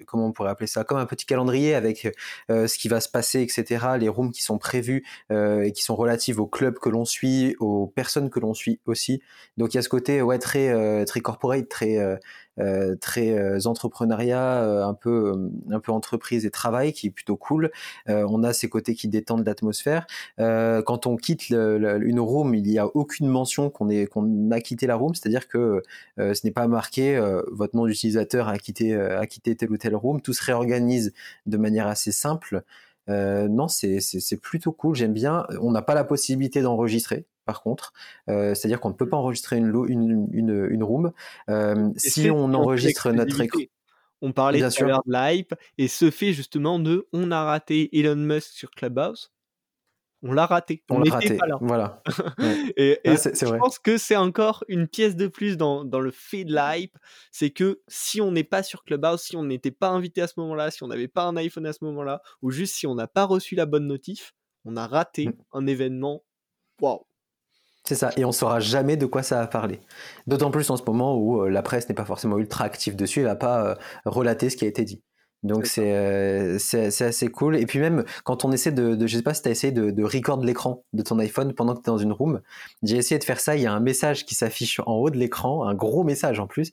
[0.06, 2.12] comment on pourrait appeler ça, comme un petit calendrier avec
[2.50, 3.86] ce qui va se passer, etc.
[3.98, 7.86] Les rooms qui sont prévus et qui sont relatifs au club que l'on suit, aux
[7.86, 9.22] personnes que l'on suit aussi.
[9.56, 12.18] Donc il y a ce côté, ouais, très, très corporate, très
[12.58, 17.36] euh, très euh, entrepreneuriat, euh, un peu un peu entreprise et travail qui est plutôt
[17.36, 17.70] cool.
[18.06, 20.06] on a ces côtés qui détendent l'atmosphère.
[20.38, 25.14] quand on quitte une room, il n'y a aucune mention qu'on a quitté la room,
[25.14, 25.82] c'est-à-dire que
[26.18, 27.18] ce n'est pas marqué
[27.50, 30.20] votre nom d'utilisateur a quitté a quitté telle ou telle room.
[30.20, 31.12] Tout se réorganise
[31.46, 32.62] de manière assez simple.
[33.08, 35.46] Non, c'est plutôt cool, j'aime bien.
[35.60, 37.92] On n'a pas la possibilité d'enregistrer, par contre.
[38.28, 41.12] Euh, c'est-à-dire qu'on ne peut pas enregistrer une, une, une, une room.
[41.48, 43.60] Euh, si on enregistre notre écran.
[44.24, 47.90] On parlait tout à l'heure de l'hype, et ce fait justement de on a raté
[47.98, 49.32] Elon Musk sur Clubhouse,
[50.22, 50.84] on l'a raté.
[50.88, 51.36] On, l'a raté.
[51.36, 51.58] Pas là.
[51.60, 52.02] Voilà.
[52.76, 56.44] et, ah, je pense que c'est encore une pièce de plus dans, dans le fait
[56.44, 56.96] de l'hype.
[57.32, 60.34] C'est que si on n'est pas sur Clubhouse, si on n'était pas invité à ce
[60.38, 63.08] moment-là, si on n'avait pas un iPhone à ce moment-là, ou juste si on n'a
[63.08, 65.32] pas reçu la bonne notif, on a raté mmh.
[65.54, 66.22] un événement.
[66.80, 67.04] Waouh!
[67.84, 69.80] C'est ça, et on saura jamais de quoi ça a parlé.
[70.28, 73.20] D'autant plus en ce moment où euh, la presse n'est pas forcément ultra active dessus,
[73.20, 75.02] elle va pas euh, relater ce qui a été dit.
[75.42, 77.56] Donc euh, c'est c'est assez cool.
[77.56, 79.72] Et puis même quand on essaie de, de je sais pas si tu as essayé
[79.72, 82.40] de, de record l'écran de ton iPhone pendant que tu es dans une room,
[82.82, 85.18] j'ai essayé de faire ça, il y a un message qui s'affiche en haut de
[85.18, 86.72] l'écran, un gros message en plus,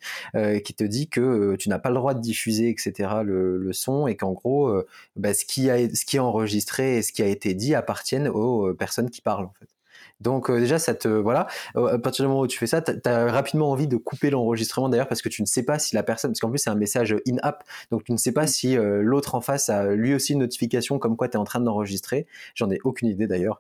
[0.64, 3.10] qui te dit que tu n'as pas le droit de diffuser, etc.
[3.24, 4.72] le, le son et qu'en gros,
[5.16, 8.28] bah, ce, qui a, ce qui est enregistré et ce qui a été dit appartiennent
[8.28, 9.79] aux personnes qui parlent en fait.
[10.22, 11.48] Donc euh, déjà, ça te voilà.
[11.76, 14.30] Euh, à partir du moment où tu fais ça, tu as rapidement envie de couper
[14.30, 16.70] l'enregistrement d'ailleurs parce que tu ne sais pas si la personne, parce qu'en plus c'est
[16.70, 20.14] un message in-app, donc tu ne sais pas si euh, l'autre en face a lui
[20.14, 22.28] aussi une notification comme quoi tu es en train d'enregistrer.
[22.56, 23.60] J'en ai aucune idée d'ailleurs,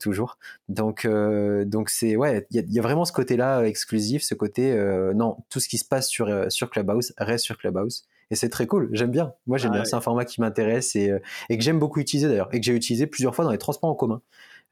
[0.00, 0.38] toujours.
[0.68, 4.74] Donc donc c'est ouais, il y, y a, vraiment ce côté-là exclusif, ce côté
[5.14, 8.66] non, tout ce qui se passe sur sur Clubhouse reste sur Clubhouse et c'est très
[8.66, 8.88] cool.
[8.92, 9.34] J'aime bien.
[9.46, 9.84] Moi, j'aime ah bien.
[9.84, 11.12] C'est un format qui m'intéresse et,
[11.48, 13.88] et que j'aime beaucoup utiliser d'ailleurs et que j'ai utilisé plusieurs fois dans les transports
[13.88, 14.20] en commun.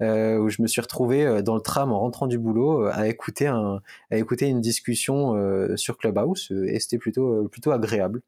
[0.02, 2.90] Euh, où je me suis retrouvé euh, dans le tram en rentrant du boulot euh,
[2.92, 3.80] à écouter un,
[4.11, 5.37] à écouter une discussion
[5.76, 8.20] sur Clubhouse et c'était plutôt plutôt agréable.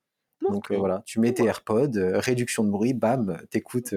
[0.48, 3.94] Donc voilà, tu mets tes AirPods, réduction de bruit, bam, t'écoutes,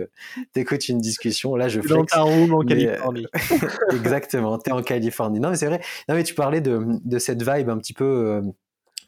[0.53, 1.55] t'écoutes une discussion.
[1.55, 1.93] Là, je flex.
[1.93, 3.27] Dans ta room en Californie.
[3.91, 5.39] Exactement, t'es en Californie.
[5.39, 5.81] Non mais c'est vrai.
[6.07, 8.41] Non mais tu parlais de, de cette vibe un petit peu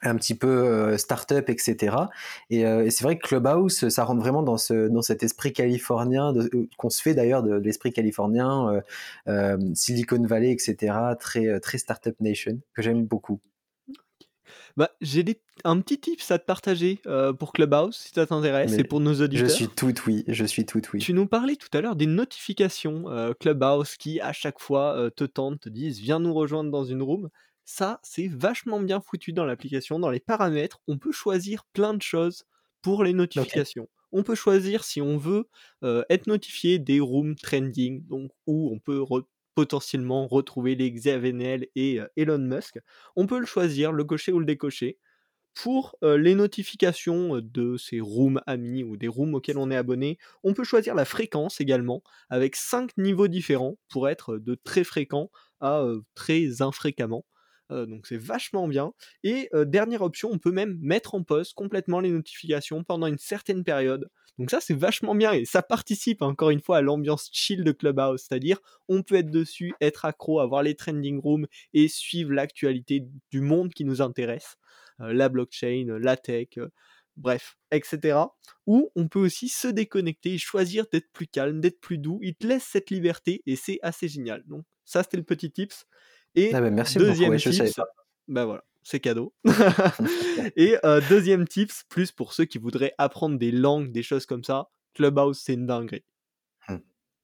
[0.04, 1.96] un petit peu euh, start-up, etc.
[2.52, 6.34] Euh, et, c'est vrai que Clubhouse, ça rentre vraiment dans, ce, dans cet esprit californien,
[6.36, 8.82] euh, qu'on se fait d'ailleurs de, l'esprit californien,
[9.74, 10.94] Silicon Valley, etc.
[11.20, 13.40] Très, très start-up nation, que j'aime beaucoup.
[14.78, 15.26] Bah, j'ai
[15.66, 17.02] un petit tips à te partager
[17.40, 19.48] pour Clubhouse, si ça t'intéresse, et pour nos auditeurs.
[19.48, 21.00] Je suis tout oui, je suis tout oui.
[21.00, 23.06] Tu nous parlais tout à l'heure des notifications
[23.40, 27.30] Clubhouse qui, à chaque fois, te tentent, te disent «Viens nous rejoindre dans une room».
[27.66, 30.00] Ça, c'est vachement bien foutu dans l'application.
[30.00, 32.44] Dans les paramètres, on peut choisir plein de choses
[32.82, 33.88] pour les notifications.
[34.12, 35.48] On peut choisir si on veut
[35.84, 39.02] euh, être notifié des rooms trending, donc où on peut
[39.56, 42.80] potentiellement retrouver les XAVNL et euh, Elon Musk.
[43.16, 44.98] On peut le choisir, le cocher ou le décocher.
[45.56, 50.18] Pour euh, les notifications de ces rooms amis ou des rooms auxquels on est abonné,
[50.44, 55.30] on peut choisir la fréquence également, avec 5 niveaux différents pour être de très fréquent
[55.62, 57.26] à très infréquemment.
[57.72, 58.94] Euh, donc c'est vachement bien.
[59.24, 63.18] Et euh, dernière option, on peut même mettre en pause complètement les notifications pendant une
[63.18, 64.10] certaine période.
[64.38, 67.72] Donc ça c'est vachement bien et ça participe encore une fois à l'ambiance chill de
[67.72, 73.06] Clubhouse, c'est-à-dire on peut être dessus, être accro, avoir les trending rooms et suivre l'actualité
[73.30, 74.56] du monde qui nous intéresse,
[75.02, 76.58] euh, la blockchain, la tech,
[77.18, 78.20] bref, etc.
[78.68, 82.20] Ou on peut aussi se déconnecter et choisir d'être plus calme, d'être plus doux.
[82.24, 84.44] Il te laisse cette liberté et c'est assez génial.
[84.48, 85.86] Donc ça c'était le petit tips.
[86.36, 87.80] Et ah bah, merci deuxième tips,
[88.28, 89.34] bah voilà, c'est cadeau.
[90.56, 94.44] et euh, deuxième tips, plus pour ceux qui voudraient apprendre des langues, des choses comme
[94.44, 96.04] ça, Clubhouse, c'est une dinguerie.
[96.70, 96.76] Mmh.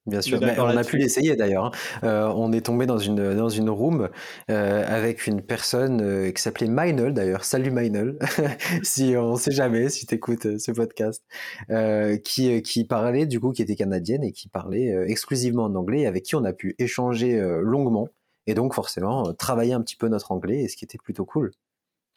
[0.06, 1.66] Bien sûr, on a pu l'essayer d'ailleurs.
[1.66, 1.70] Hein.
[2.04, 4.08] Euh, on est tombé dans une, dans une room
[4.50, 7.44] euh, avec une personne qui s'appelait Minel d'ailleurs.
[7.44, 8.18] Salut Minel,
[8.82, 11.24] si on sait jamais, si tu écoutes ce podcast,
[12.24, 16.24] qui, qui parlait du coup, qui était canadienne et qui parlait exclusivement en anglais, avec
[16.24, 18.08] qui on a pu échanger longuement
[18.48, 21.24] et donc forcément euh, travailler un petit peu notre anglais, et ce qui était plutôt
[21.24, 21.52] cool.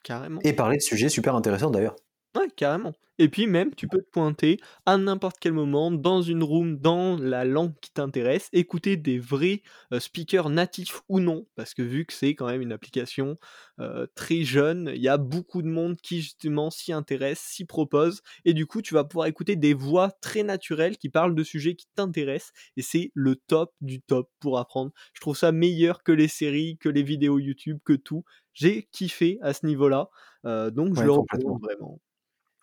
[0.03, 0.39] Carrément.
[0.43, 1.95] Et parler de sujets super intéressants d'ailleurs.
[2.35, 2.93] Ouais, carrément.
[3.19, 7.17] Et puis même, tu peux te pointer à n'importe quel moment dans une room, dans
[7.17, 9.61] la langue qui t'intéresse, écouter des vrais
[9.93, 13.37] euh, speakers natifs ou non, parce que vu que c'est quand même une application
[13.79, 18.21] euh, très jeune, il y a beaucoup de monde qui justement s'y intéresse, s'y propose,
[18.45, 21.75] et du coup tu vas pouvoir écouter des voix très naturelles qui parlent de sujets
[21.75, 24.91] qui t'intéressent, et c'est le top du top pour apprendre.
[25.13, 28.23] Je trouve ça meilleur que les séries, que les vidéos YouTube, que tout.
[28.53, 30.09] J'ai kiffé à ce niveau-là,
[30.45, 31.99] euh, donc je le recommande vraiment.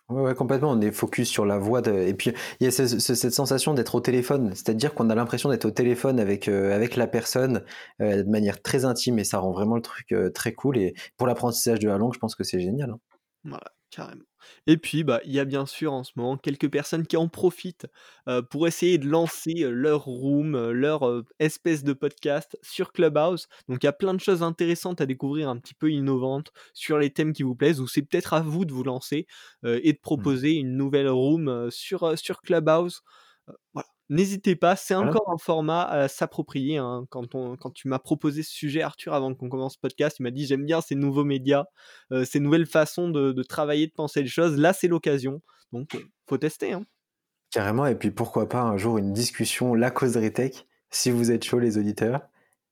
[0.09, 0.71] Ouais, complètement.
[0.71, 1.81] On est focus sur la voix.
[1.81, 1.91] De...
[1.91, 4.51] Et puis, il y a cette sensation d'être au téléphone.
[4.55, 7.63] C'est-à-dire qu'on a l'impression d'être au téléphone avec, euh, avec la personne
[8.01, 10.79] euh, de manière très intime et ça rend vraiment le truc euh, très cool.
[10.79, 12.89] Et pour l'apprentissage de la langue, je pense que c'est génial.
[12.89, 12.99] Hein.
[13.43, 14.28] Voilà, carrément.
[14.67, 17.27] Et puis, bah, il y a bien sûr en ce moment quelques personnes qui en
[17.27, 17.87] profitent
[18.49, 23.47] pour essayer de lancer leur room, leur espèce de podcast sur Clubhouse.
[23.67, 26.97] Donc, il y a plein de choses intéressantes à découvrir, un petit peu innovantes sur
[26.97, 29.27] les thèmes qui vous plaisent, ou c'est peut-être à vous de vous lancer
[29.63, 30.01] et de mmh.
[30.01, 33.01] proposer une nouvelle room sur, sur Clubhouse.
[33.73, 36.77] voilà N'hésitez pas, c'est encore un format à s'approprier.
[36.77, 37.05] Hein.
[37.09, 40.23] Quand, on, quand tu m'as proposé ce sujet, Arthur, avant qu'on commence ce podcast, il
[40.23, 41.65] m'a dit j'aime bien ces nouveaux médias,
[42.11, 44.57] euh, ces nouvelles façons de, travailler, de penser les choses.
[44.57, 45.41] Là, c'est l'occasion.
[45.73, 46.73] Donc, euh, faut tester.
[46.73, 46.85] Hein.
[47.51, 47.85] Carrément.
[47.85, 51.59] Et puis, pourquoi pas un jour une discussion, la causerie tech, si vous êtes chaud,
[51.59, 52.21] les auditeurs.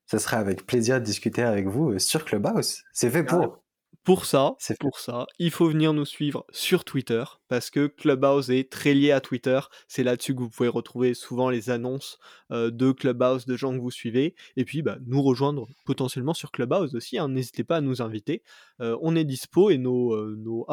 [0.07, 2.83] Ce serait avec plaisir de discuter avec vous euh, sur Clubhouse.
[2.93, 3.59] C'est fait pour.
[4.07, 8.49] Pour ça, c'est pour ça, il faut venir nous suivre sur Twitter parce que Clubhouse
[8.49, 9.59] est très lié à Twitter.
[9.89, 12.17] C'est là-dessus que vous pouvez retrouver souvent les annonces
[12.53, 16.53] euh, de Clubhouse, de gens que vous suivez, et puis bah, nous rejoindre potentiellement sur
[16.53, 17.17] Clubhouse aussi.
[17.17, 17.27] Hein.
[17.27, 18.43] N'hésitez pas à nous inviter.
[18.79, 20.65] Euh, on est dispo et nos euh, nos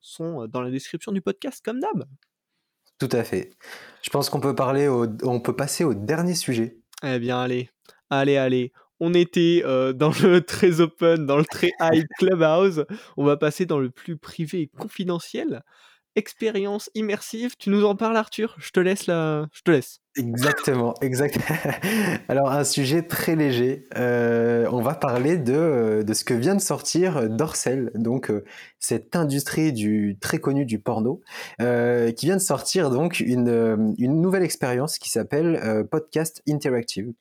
[0.00, 2.04] sont dans la description du podcast comme d'hab.
[3.00, 3.50] Tout à fait.
[4.02, 6.78] Je pense qu'on peut parler, on peut passer au dernier sujet.
[7.02, 7.68] Eh bien, allez,
[8.10, 12.84] allez, allez on était euh, dans le très open, dans le très high clubhouse.
[13.16, 15.62] On va passer dans le plus privé et confidentiel.
[16.16, 17.54] Expérience immersive.
[17.56, 18.56] Tu nous en parles, Arthur?
[18.58, 19.46] Je te laisse là.
[19.52, 20.00] Je te laisse.
[20.16, 21.38] Exactement, exact.
[22.28, 23.86] Alors un sujet très léger.
[23.96, 28.44] Euh, on va parler de, de, ce que vient de sortir Dorsel, donc euh,
[28.80, 31.20] cette industrie du très connue du porno,
[31.60, 37.12] qui vient de sortir donc une, une nouvelle expérience qui s'appelle Podcast Interactive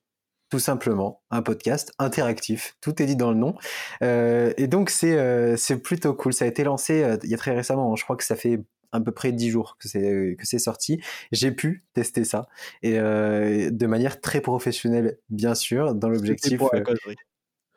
[0.50, 2.76] tout simplement un podcast interactif.
[2.82, 3.56] Tout est dit dans le nom.
[4.02, 6.34] Euh, et donc c'est euh, c'est plutôt cool.
[6.34, 7.92] Ça a été lancé euh, il y a très récemment.
[7.92, 7.96] Hein.
[7.96, 11.02] Je crois que ça fait à peu près dix jours que c'est que c'est sorti.
[11.32, 12.48] J'ai pu tester ça
[12.82, 16.60] et de manière très professionnelle, bien sûr, dans l'objectif.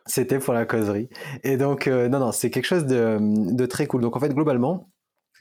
[0.06, 1.10] C'était pour la causerie.
[1.44, 4.00] Et donc non non, c'est quelque chose de, de très cool.
[4.00, 4.88] Donc en fait globalement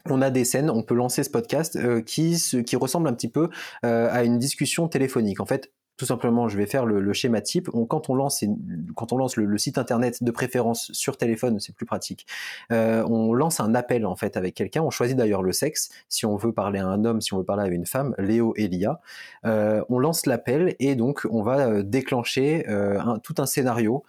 [0.10, 3.50] on a des scènes, on peut lancer ce podcast qui, qui ressemble un petit peu
[3.82, 5.39] à une discussion téléphonique.
[5.39, 7.70] En fait, tout simplement, je vais faire le, schéma type.
[7.70, 8.44] quand on lance,
[8.96, 12.26] quand on lance le, site internet de préférence sur téléphone, c'est plus pratique.
[12.72, 14.82] Euh, on lance un appel en fait avec quelqu'un.
[14.82, 15.92] On choisit d'ailleurs le sexe.
[16.10, 18.56] Si on veut parler à un homme, si on veut parler à une femme, Léo
[18.58, 19.00] et Lia.
[19.46, 22.66] Euh, on lance l'appel et donc on va euh, déclencher
[23.22, 24.04] tout un scénario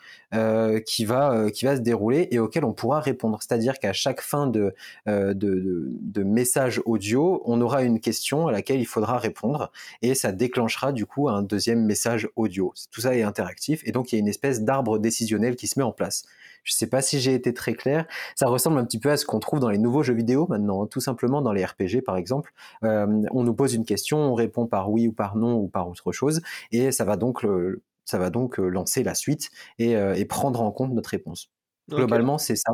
[0.86, 3.38] qui va qui va se dérouler et auquel on pourra répondre.
[3.42, 4.74] C'est-à-dire qu'à chaque fin de,
[5.06, 10.32] de, de message audio, on aura une question à laquelle il faudra répondre et ça
[10.32, 12.72] déclenchera du coup un deuxième message audio.
[12.90, 15.78] Tout ça est interactif et donc il y a une espèce d'arbre décisionnel qui se
[15.78, 16.24] met en place.
[16.64, 18.06] Je ne sais pas si j'ai été très clair.
[18.36, 20.86] Ça ressemble un petit peu à ce qu'on trouve dans les nouveaux jeux vidéo maintenant,
[20.86, 22.52] tout simplement dans les RPG par exemple.
[22.84, 25.88] Euh, on nous pose une question, on répond par oui ou par non ou par
[25.88, 26.40] autre chose
[26.70, 27.46] et ça va donc,
[28.04, 31.50] ça va donc euh, lancer la suite euh, et, prendre en compte notre réponse.
[31.90, 32.72] Globalement, c'est ça.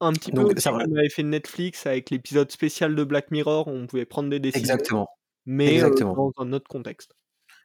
[0.00, 3.86] Un petit peu ça comme avait fait Netflix avec l'épisode spécial de Black Mirror, on
[3.86, 4.74] pouvait prendre des décisions.
[4.74, 5.08] Exactement.
[5.46, 6.14] Mais Exactement.
[6.14, 7.12] dans un autre contexte.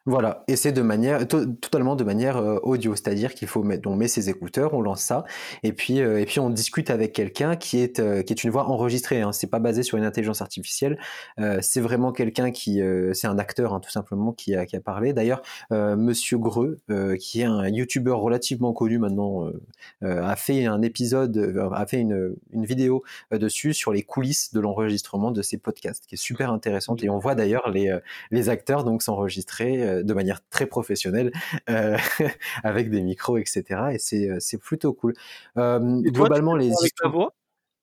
[0.08, 3.96] Voilà, et c'est de manière totalement de manière euh, audio, c'est-à-dire qu'il faut mettre, on
[3.96, 5.26] met ses écouteurs, on lance ça,
[5.62, 8.50] et puis euh, et puis on discute avec quelqu'un qui est euh, qui est une
[8.50, 9.22] voix enregistrée.
[9.22, 10.98] Hein, c'est pas basé sur une intelligence artificielle,
[11.62, 12.82] c'est vraiment quelqu'un qui
[13.14, 15.14] c'est un acteur hein, tout simplement qui a qui a parlé.
[15.14, 16.80] D'ailleurs, Monsieur Greux,
[17.20, 19.52] qui est un YouTuber relativement connu maintenant,
[20.02, 25.32] a fait un épisode, a fait une une vidéo dessus sur les coulisses de l'enregistrement
[25.32, 27.96] de ces podcasts, qui est super intéressante, et on voit d'ailleurs les
[28.32, 31.32] les acteurs donc s'enregistrer euh, de manière très professionnelle
[31.70, 31.98] euh,
[32.64, 33.64] avec des micros, etc.
[33.94, 35.14] Et c'est, euh, c'est plutôt cool.
[35.56, 37.32] globalement, les histoires...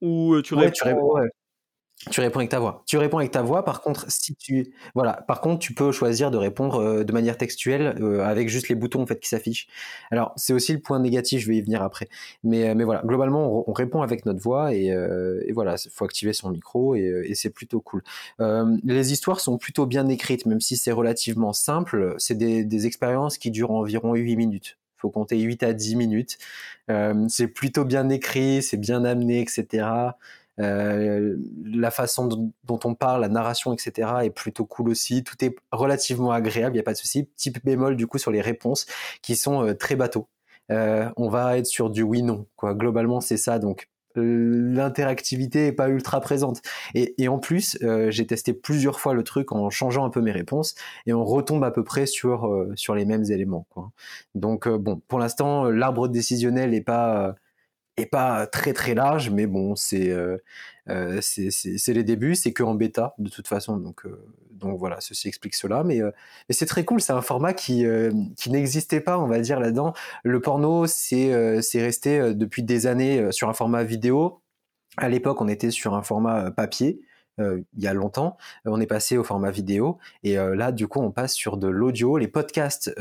[0.01, 1.17] ou tu réponds, tu réponds
[2.07, 2.83] avec ta voix.
[2.87, 3.65] Tu réponds avec ta voix.
[3.65, 7.37] Par contre, si tu voilà, par contre, tu peux choisir de répondre euh, de manière
[7.37, 9.69] textuelle euh, avec juste les boutons en fait qui s'affichent.
[10.11, 11.43] Alors, c'est aussi le point négatif.
[11.43, 12.09] Je vais y venir après.
[12.45, 16.33] Mais euh, mais voilà, globalement, on, répond avec notre voix et, et voilà, faut activer
[16.33, 18.03] son micro et, et c'est plutôt cool.
[18.41, 22.17] les histoires sont plutôt bien écrites, même si c'est relativement simple.
[22.19, 26.39] C'est des, des expériences qui durent environ 8 minutes faut compter 8 à 10 minutes.
[27.29, 29.87] c'est plutôt bien écrit, c'est bien amené, etc.
[30.59, 34.11] la façon dont on parle, la narration, etc.
[34.25, 35.25] est plutôt cool aussi.
[35.25, 37.25] Tout est relativement agréable, il n'y a pas de souci.
[37.25, 38.87] Petit bémol du coup sur les réponses
[39.23, 40.29] qui sont très bateaux.
[40.71, 42.47] on va être sur du oui/non.
[42.57, 42.75] Quoi.
[42.75, 43.59] Globalement, c'est ça.
[43.59, 43.89] Donc
[44.21, 46.63] l'interactivité est pas ultra présente.
[46.95, 50.33] Et, en plus, euh, j'ai testé plusieurs fois le truc en changeant un peu mes
[50.33, 50.75] réponses
[51.07, 53.67] et on retombe à peu près sur euh, sur les mêmes éléments.
[53.71, 53.91] Quoi.
[54.35, 57.35] Donc euh, bon, pour l'instant, l'arbre décisionnel est pas
[58.01, 60.15] est pas très très large, mais bon, c'est
[61.21, 64.05] c'est les débuts, c'est que en bêta de toute façon, donc
[64.59, 65.85] donc voilà, ceci explique cela.
[65.85, 66.11] Mais, euh,
[66.49, 69.61] mais c'est très cool, c'est un format qui, euh, qui n'existait pas, on va dire,
[69.61, 69.95] là-dedans.
[70.25, 74.41] Le porno, c'est euh, resté depuis des années sur un format vidéo.
[74.97, 77.01] À l'époque, on était sur un format papier.
[77.41, 78.37] Euh, il y a longtemps.
[78.67, 81.57] Euh, on est passé au format vidéo et euh, là, du coup, on passe sur
[81.57, 82.19] de l'audio.
[82.19, 82.95] Les podcasts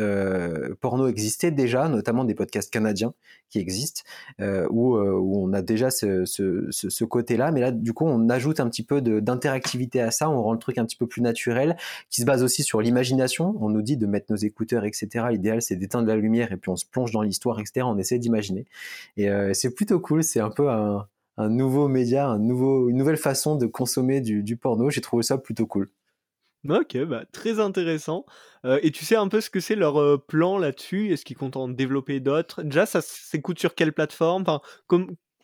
[0.80, 3.14] porno existaient déjà, notamment des podcasts canadiens
[3.50, 4.02] qui existent,
[4.40, 7.52] où, où, on a déjà ce, ce, ce, côté-là.
[7.52, 10.30] Mais là, du coup, on ajoute un petit peu d'interactivité à ça.
[10.30, 11.78] On rend le truc un petit peu plus naturel,
[12.10, 13.56] qui se base aussi sur l'imagination.
[13.60, 15.26] On nous dit de mettre nos écouteurs, etc.
[15.32, 17.86] L'idéal, c'est d'éteindre la lumière et puis on se plonge dans l'histoire, etc.
[17.86, 18.66] On essaie d'imaginer.
[19.16, 20.24] Et c'est plutôt cool.
[20.24, 24.58] C'est un peu un, un nouveau média, un nouveau, une nouvelle façon de consommer du,
[24.58, 24.90] porno.
[24.90, 25.90] J'ai trouvé ça plutôt cool.
[26.68, 28.26] Ok, bah, très intéressant.
[28.66, 31.14] Euh, et tu sais un peu ce que c'est leur euh, plan là-dessus?
[31.14, 32.64] Est-ce qu'ils comptent en développer d'autres?
[32.64, 34.44] Déjà, ça s'écoute sur quelle plateforme?
[34.48, 34.62] Enfin,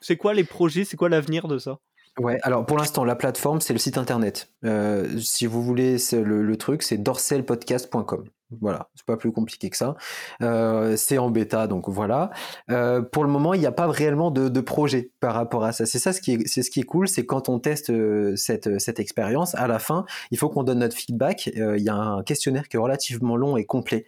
[0.01, 0.83] C'est quoi les projets?
[0.83, 1.79] C'est quoi l'avenir de ça?
[2.19, 4.49] Ouais, alors pour l'instant, la plateforme, c'est le site internet.
[4.65, 8.25] Euh, si vous voulez, le, le, truc, c'est dorselpodcast.com.
[8.61, 9.95] Voilà, c'est pas plus compliqué que ça.
[10.41, 12.31] Euh, c'est en bêta, donc voilà.
[12.69, 15.85] Euh, pour le moment, il n'y a pas réellement de, projet par rapport à ça.
[15.85, 19.67] C'est ça ce qui est, ce cool, c'est quand on teste euh, cette, expérience, à
[19.67, 21.47] la fin, il faut qu'on donne notre feedback.
[21.47, 24.05] Il y a un questionnaire qui est relativement long et complet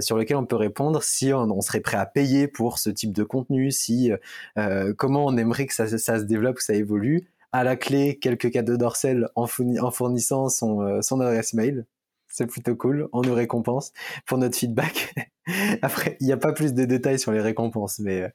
[0.00, 3.22] sur lequel on peut répondre si on, serait prêt à payer pour ce type de
[3.24, 4.10] contenu, si
[4.96, 7.28] comment on aimerait que ça, se développe, que ça évolue.
[7.52, 9.46] À la clé, quelques cadeaux d'Orcel en,
[9.80, 11.84] en fournissant son adresse mail
[12.30, 13.08] c'est plutôt cool.
[13.12, 13.92] On nous récompense
[14.26, 15.14] pour notre feedback.
[15.82, 18.32] Après, il n'y a pas plus de détails sur les récompenses, mais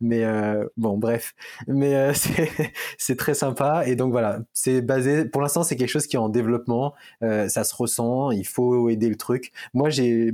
[0.00, 1.34] mais euh, bon, bref.
[1.66, 2.12] Mais euh,
[2.98, 3.84] c'est très sympa.
[3.86, 5.24] Et donc voilà, c'est basé.
[5.24, 6.94] Pour l'instant, c'est quelque chose qui est en développement.
[7.22, 8.30] Euh, ça se ressent.
[8.30, 9.52] Il faut aider le truc.
[9.74, 10.30] Moi, j'ai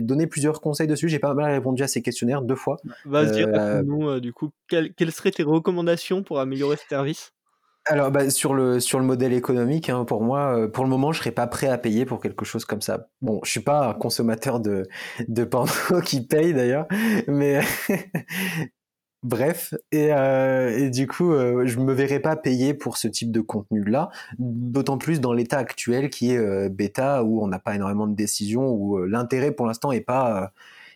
[0.00, 1.08] donné plusieurs conseils dessus.
[1.08, 2.76] J'ai pas mal répondu à ces questionnaires deux fois.
[3.04, 3.46] Vas-y,
[3.84, 7.33] nous du coup, quelles seraient tes recommandations pour améliorer ce service?
[7.86, 11.12] Alors bah, sur le sur le modèle économique, hein, pour moi, euh, pour le moment,
[11.12, 13.08] je serais pas prêt à payer pour quelque chose comme ça.
[13.20, 14.88] Bon, je suis pas un consommateur de
[15.28, 15.70] de porno
[16.04, 16.86] qui paye d'ailleurs,
[17.28, 17.60] mais
[19.22, 19.74] bref.
[19.92, 23.40] Et, euh, et du coup, euh, je me verrais pas payer pour ce type de
[23.40, 28.14] contenu-là, d'autant plus dans l'état actuel qui est bêta où on n'a pas énormément de
[28.14, 30.52] décisions, où l'intérêt pour l'instant est pas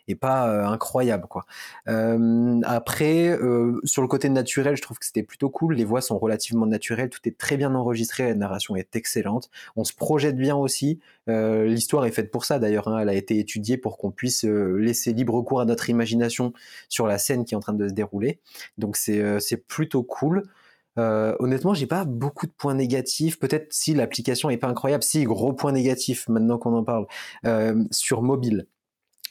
[0.09, 1.45] et pas incroyable quoi.
[1.87, 3.39] Après,
[3.85, 5.75] sur le côté naturel, je trouve que c'était plutôt cool.
[5.75, 9.51] Les voix sont relativement naturelles, tout est très bien enregistré, la narration est excellente.
[9.77, 11.01] On se projette bien aussi.
[11.27, 12.89] L'histoire est faite pour ça d'ailleurs.
[12.89, 12.99] Hein.
[13.01, 16.53] elle a été étudiée pour qu'on puisse laisser libre cours à notre imagination
[16.89, 18.41] sur la scène qui est en train de se dérouler.
[18.79, 20.45] Donc c'est plutôt cool.
[20.99, 23.39] Euh, honnêtement, j'ai pas beaucoup de points négatifs.
[23.39, 27.07] Peut-être si l'application est pas incroyable, si gros point négatif maintenant qu'on en parle
[27.91, 28.67] sur mobile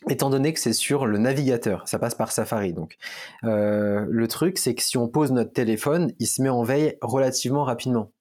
[0.10, 2.74] étant donné que c'est sur le navigateur, ça passe par Safari.
[2.74, 2.98] Donc,
[3.44, 6.98] euh, le truc, c'est que si on pose notre téléphone, il se met en veille
[7.02, 8.12] relativement rapidement.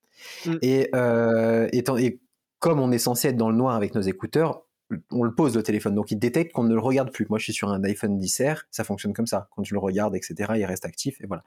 [0.46, 0.56] Mm.
[0.62, 2.20] Et, euh, étant, et
[2.58, 4.62] comme on est censé être dans le noir avec nos écouteurs,
[5.10, 7.26] on le pose le téléphone, donc il détecte qu'on ne le regarde plus.
[7.28, 9.48] Moi, je suis sur un iPhone 10R, ça fonctionne comme ça.
[9.54, 11.42] Quand tu le regardes, etc., il reste actif et voilà.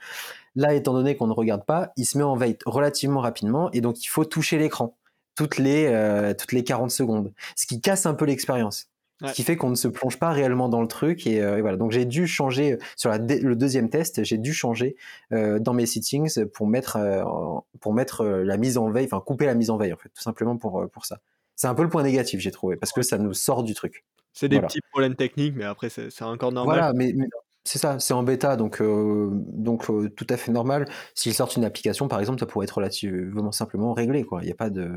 [0.56, 3.80] Là, étant donné qu'on ne regarde pas, il se met en veille relativement rapidement et
[3.80, 4.98] donc il faut toucher l'écran
[5.36, 8.90] toutes les euh, toutes les 40 secondes, ce qui casse un peu l'expérience.
[9.28, 11.78] Ce qui fait qu'on ne se plonge pas réellement dans le truc euh, et, voilà.
[11.78, 14.96] Donc j'ai dû changer sur la le deuxième test, j'ai dû changer
[15.34, 17.24] euh, dans mes settings pour mettre euh,
[17.82, 20.22] pour mettre la mise en veille, enfin couper la mise en veille en fait, tout
[20.22, 21.20] simplement pour pour ça.
[21.56, 24.06] C'est un peu le point négatif j'ai trouvé parce que ça nous sort du truc.
[24.32, 26.78] C'est des petits problèmes techniques, mais après c'est encore normal.
[26.78, 27.14] Voilà, mais,
[27.66, 30.86] c'est ça, c'est en bêta, donc donc tout à fait normal.
[31.14, 34.42] S'ils sortent une application, par exemple, ça pourrait être relativement simplement réglé, quoi.
[34.42, 34.90] Il n'y a pas de,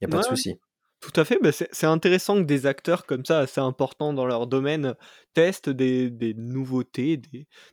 [0.00, 0.58] y a pas de souci.
[1.00, 4.46] Tout à fait, bah, c'est intéressant que des acteurs comme ça, assez importants dans leur
[4.46, 4.94] domaine,
[5.32, 7.16] testent des, nouveautés,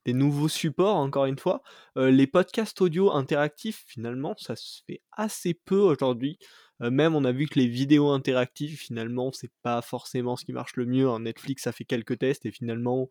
[0.06, 1.62] des, nouveaux supports, encore une fois.
[1.98, 6.40] Euh, les podcasts audio interactifs, finalement, ça se fait assez peu aujourd'hui.
[6.82, 10.54] Euh, même on a vu que les vidéos interactives, finalement, c'est pas forcément ce qui
[10.54, 11.10] marche le mieux.
[11.10, 11.20] Hein.
[11.20, 13.10] Netflix a fait quelques tests et finalement,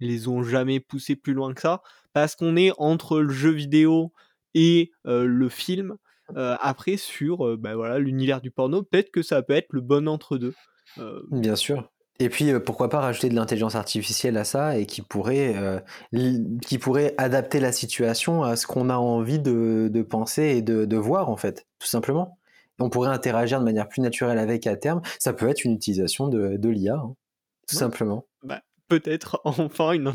[0.00, 1.82] ils les ont jamais poussés plus loin que ça.
[2.14, 4.14] Parce qu'on est entre le jeu vidéo
[4.54, 5.96] et euh, le film.
[6.36, 9.80] Euh, après, sur euh, bah, voilà l'univers du porno, peut-être que ça peut être le
[9.80, 10.54] bon entre-deux.
[11.30, 11.90] Bien sûr.
[12.18, 15.82] Et puis pourquoi pas rajouter de l'intelligence artificielle à ça et qui pourrait,
[16.66, 20.84] qui pourrait adapter la situation à ce qu'on a envie de, de penser et de,
[20.84, 22.38] de, voir en fait, tout simplement.
[22.78, 25.00] On pourrait interagir de manière plus naturelle avec à terme.
[25.18, 27.14] Ça peut être une utilisation de, de l'IA, hein,
[27.68, 28.26] tout simplement.
[28.42, 30.12] Bah, peut-être enfin une,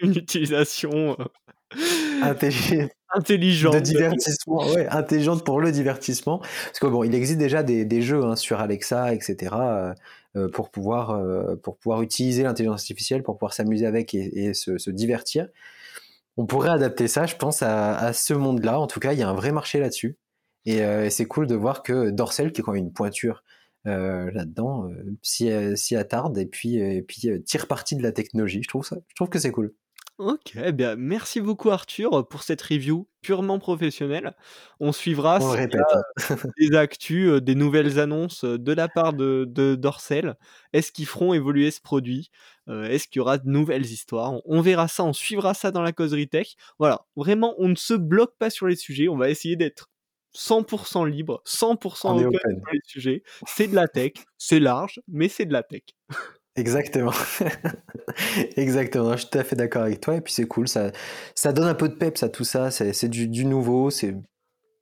[0.00, 1.16] une utilisation
[2.22, 6.38] intelligente de divertissement, intelligente pour le divertissement.
[6.38, 9.54] Parce que bon, il existe déjà des, jeux hein, sur Alexa, etc.
[9.54, 9.94] Euh,
[10.36, 14.90] euh, pour pouvoir euh, pour pouvoir utiliser l'intelligence artificielle, pour pouvoir s'amuser avec et, se,
[14.90, 15.48] divertir.
[16.36, 18.78] On pourrait adapter ça, je pense, à, ce monde-là.
[18.78, 20.18] En tout cas, il y a un vrai marché là-dessus.
[20.66, 23.42] Et, c'est cool de voir que Dorsel, qui est quand même une pointure
[23.84, 24.90] là-dedans,
[25.22, 28.62] s'y attarde et puis, et puis tire parti de la technologie.
[28.62, 29.72] Je trouve, ça, je trouve que c'est cool.
[30.18, 34.34] Ok, eh bien merci beaucoup Arthur pour cette review purement professionnelle.
[34.80, 35.82] On suivra On répète.
[36.30, 36.36] Hein.
[36.58, 40.36] des actus, des nouvelles annonces de la part de, de Dorsel.
[40.72, 42.30] Est-ce qu'ils feront évoluer ce produit?
[42.68, 44.40] Est-ce qu'il y aura de nouvelles histoires?
[44.46, 46.54] On, verra ça, on suivra ça dans la causerie tech.
[46.78, 49.08] Voilà, vraiment, on ne se bloque pas sur les sujets.
[49.08, 49.90] On va essayer d'être
[50.34, 53.22] 100% libre, 100% open sur les sujets.
[53.46, 55.82] C'est de la tech, c'est large, mais c'est de la tech.
[56.56, 57.12] Exactement.
[58.56, 59.12] Exactement.
[59.12, 60.16] Je suis tout à fait d'accord avec toi.
[60.16, 60.68] Et puis c'est cool.
[60.68, 60.90] Ça,
[61.34, 62.70] ça donne un peu de peps à tout ça.
[62.70, 63.90] C'est du, du, nouveau.
[63.90, 64.14] C'est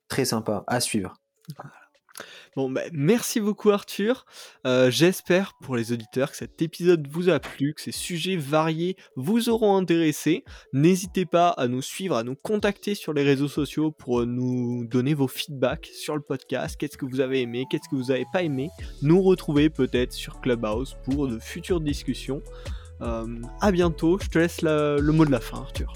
[0.07, 1.13] très sympa à suivre.
[2.55, 4.25] Bon, bah, merci beaucoup Arthur.
[4.65, 8.95] Euh, j'espère pour les auditeurs que cet épisode vous a plu, que ces sujets variés
[9.15, 10.43] vous auront intéressé.
[10.71, 15.13] N'hésitez pas à nous suivre, à nous contacter sur les réseaux sociaux pour nous donner
[15.13, 16.77] vos feedbacks sur le podcast.
[16.79, 18.69] Qu'est-ce que vous avez aimé, qu'est-ce que vous n'avez pas aimé?
[19.01, 22.41] Nous retrouver peut-être sur Clubhouse pour de futures discussions.
[23.01, 24.17] Euh, à bientôt.
[24.19, 25.91] Je te laisse le mot de la fin, Arthur.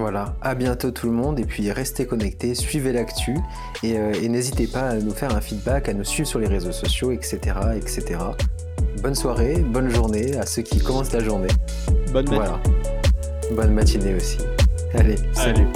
[0.00, 3.36] Voilà, à bientôt tout le monde et puis restez connectés, suivez l'actu
[3.82, 6.72] et, euh, n'hésitez pas à nous faire un feedback, à nous suivre sur les réseaux
[6.72, 7.38] sociaux, etc.
[7.76, 8.18] etc.
[9.02, 11.48] Bonne soirée, bonne journée à ceux qui commencent la journée.
[12.14, 12.56] Bonne matinée.
[13.54, 14.38] Bonne matinée aussi.
[14.94, 15.66] Allez, salut.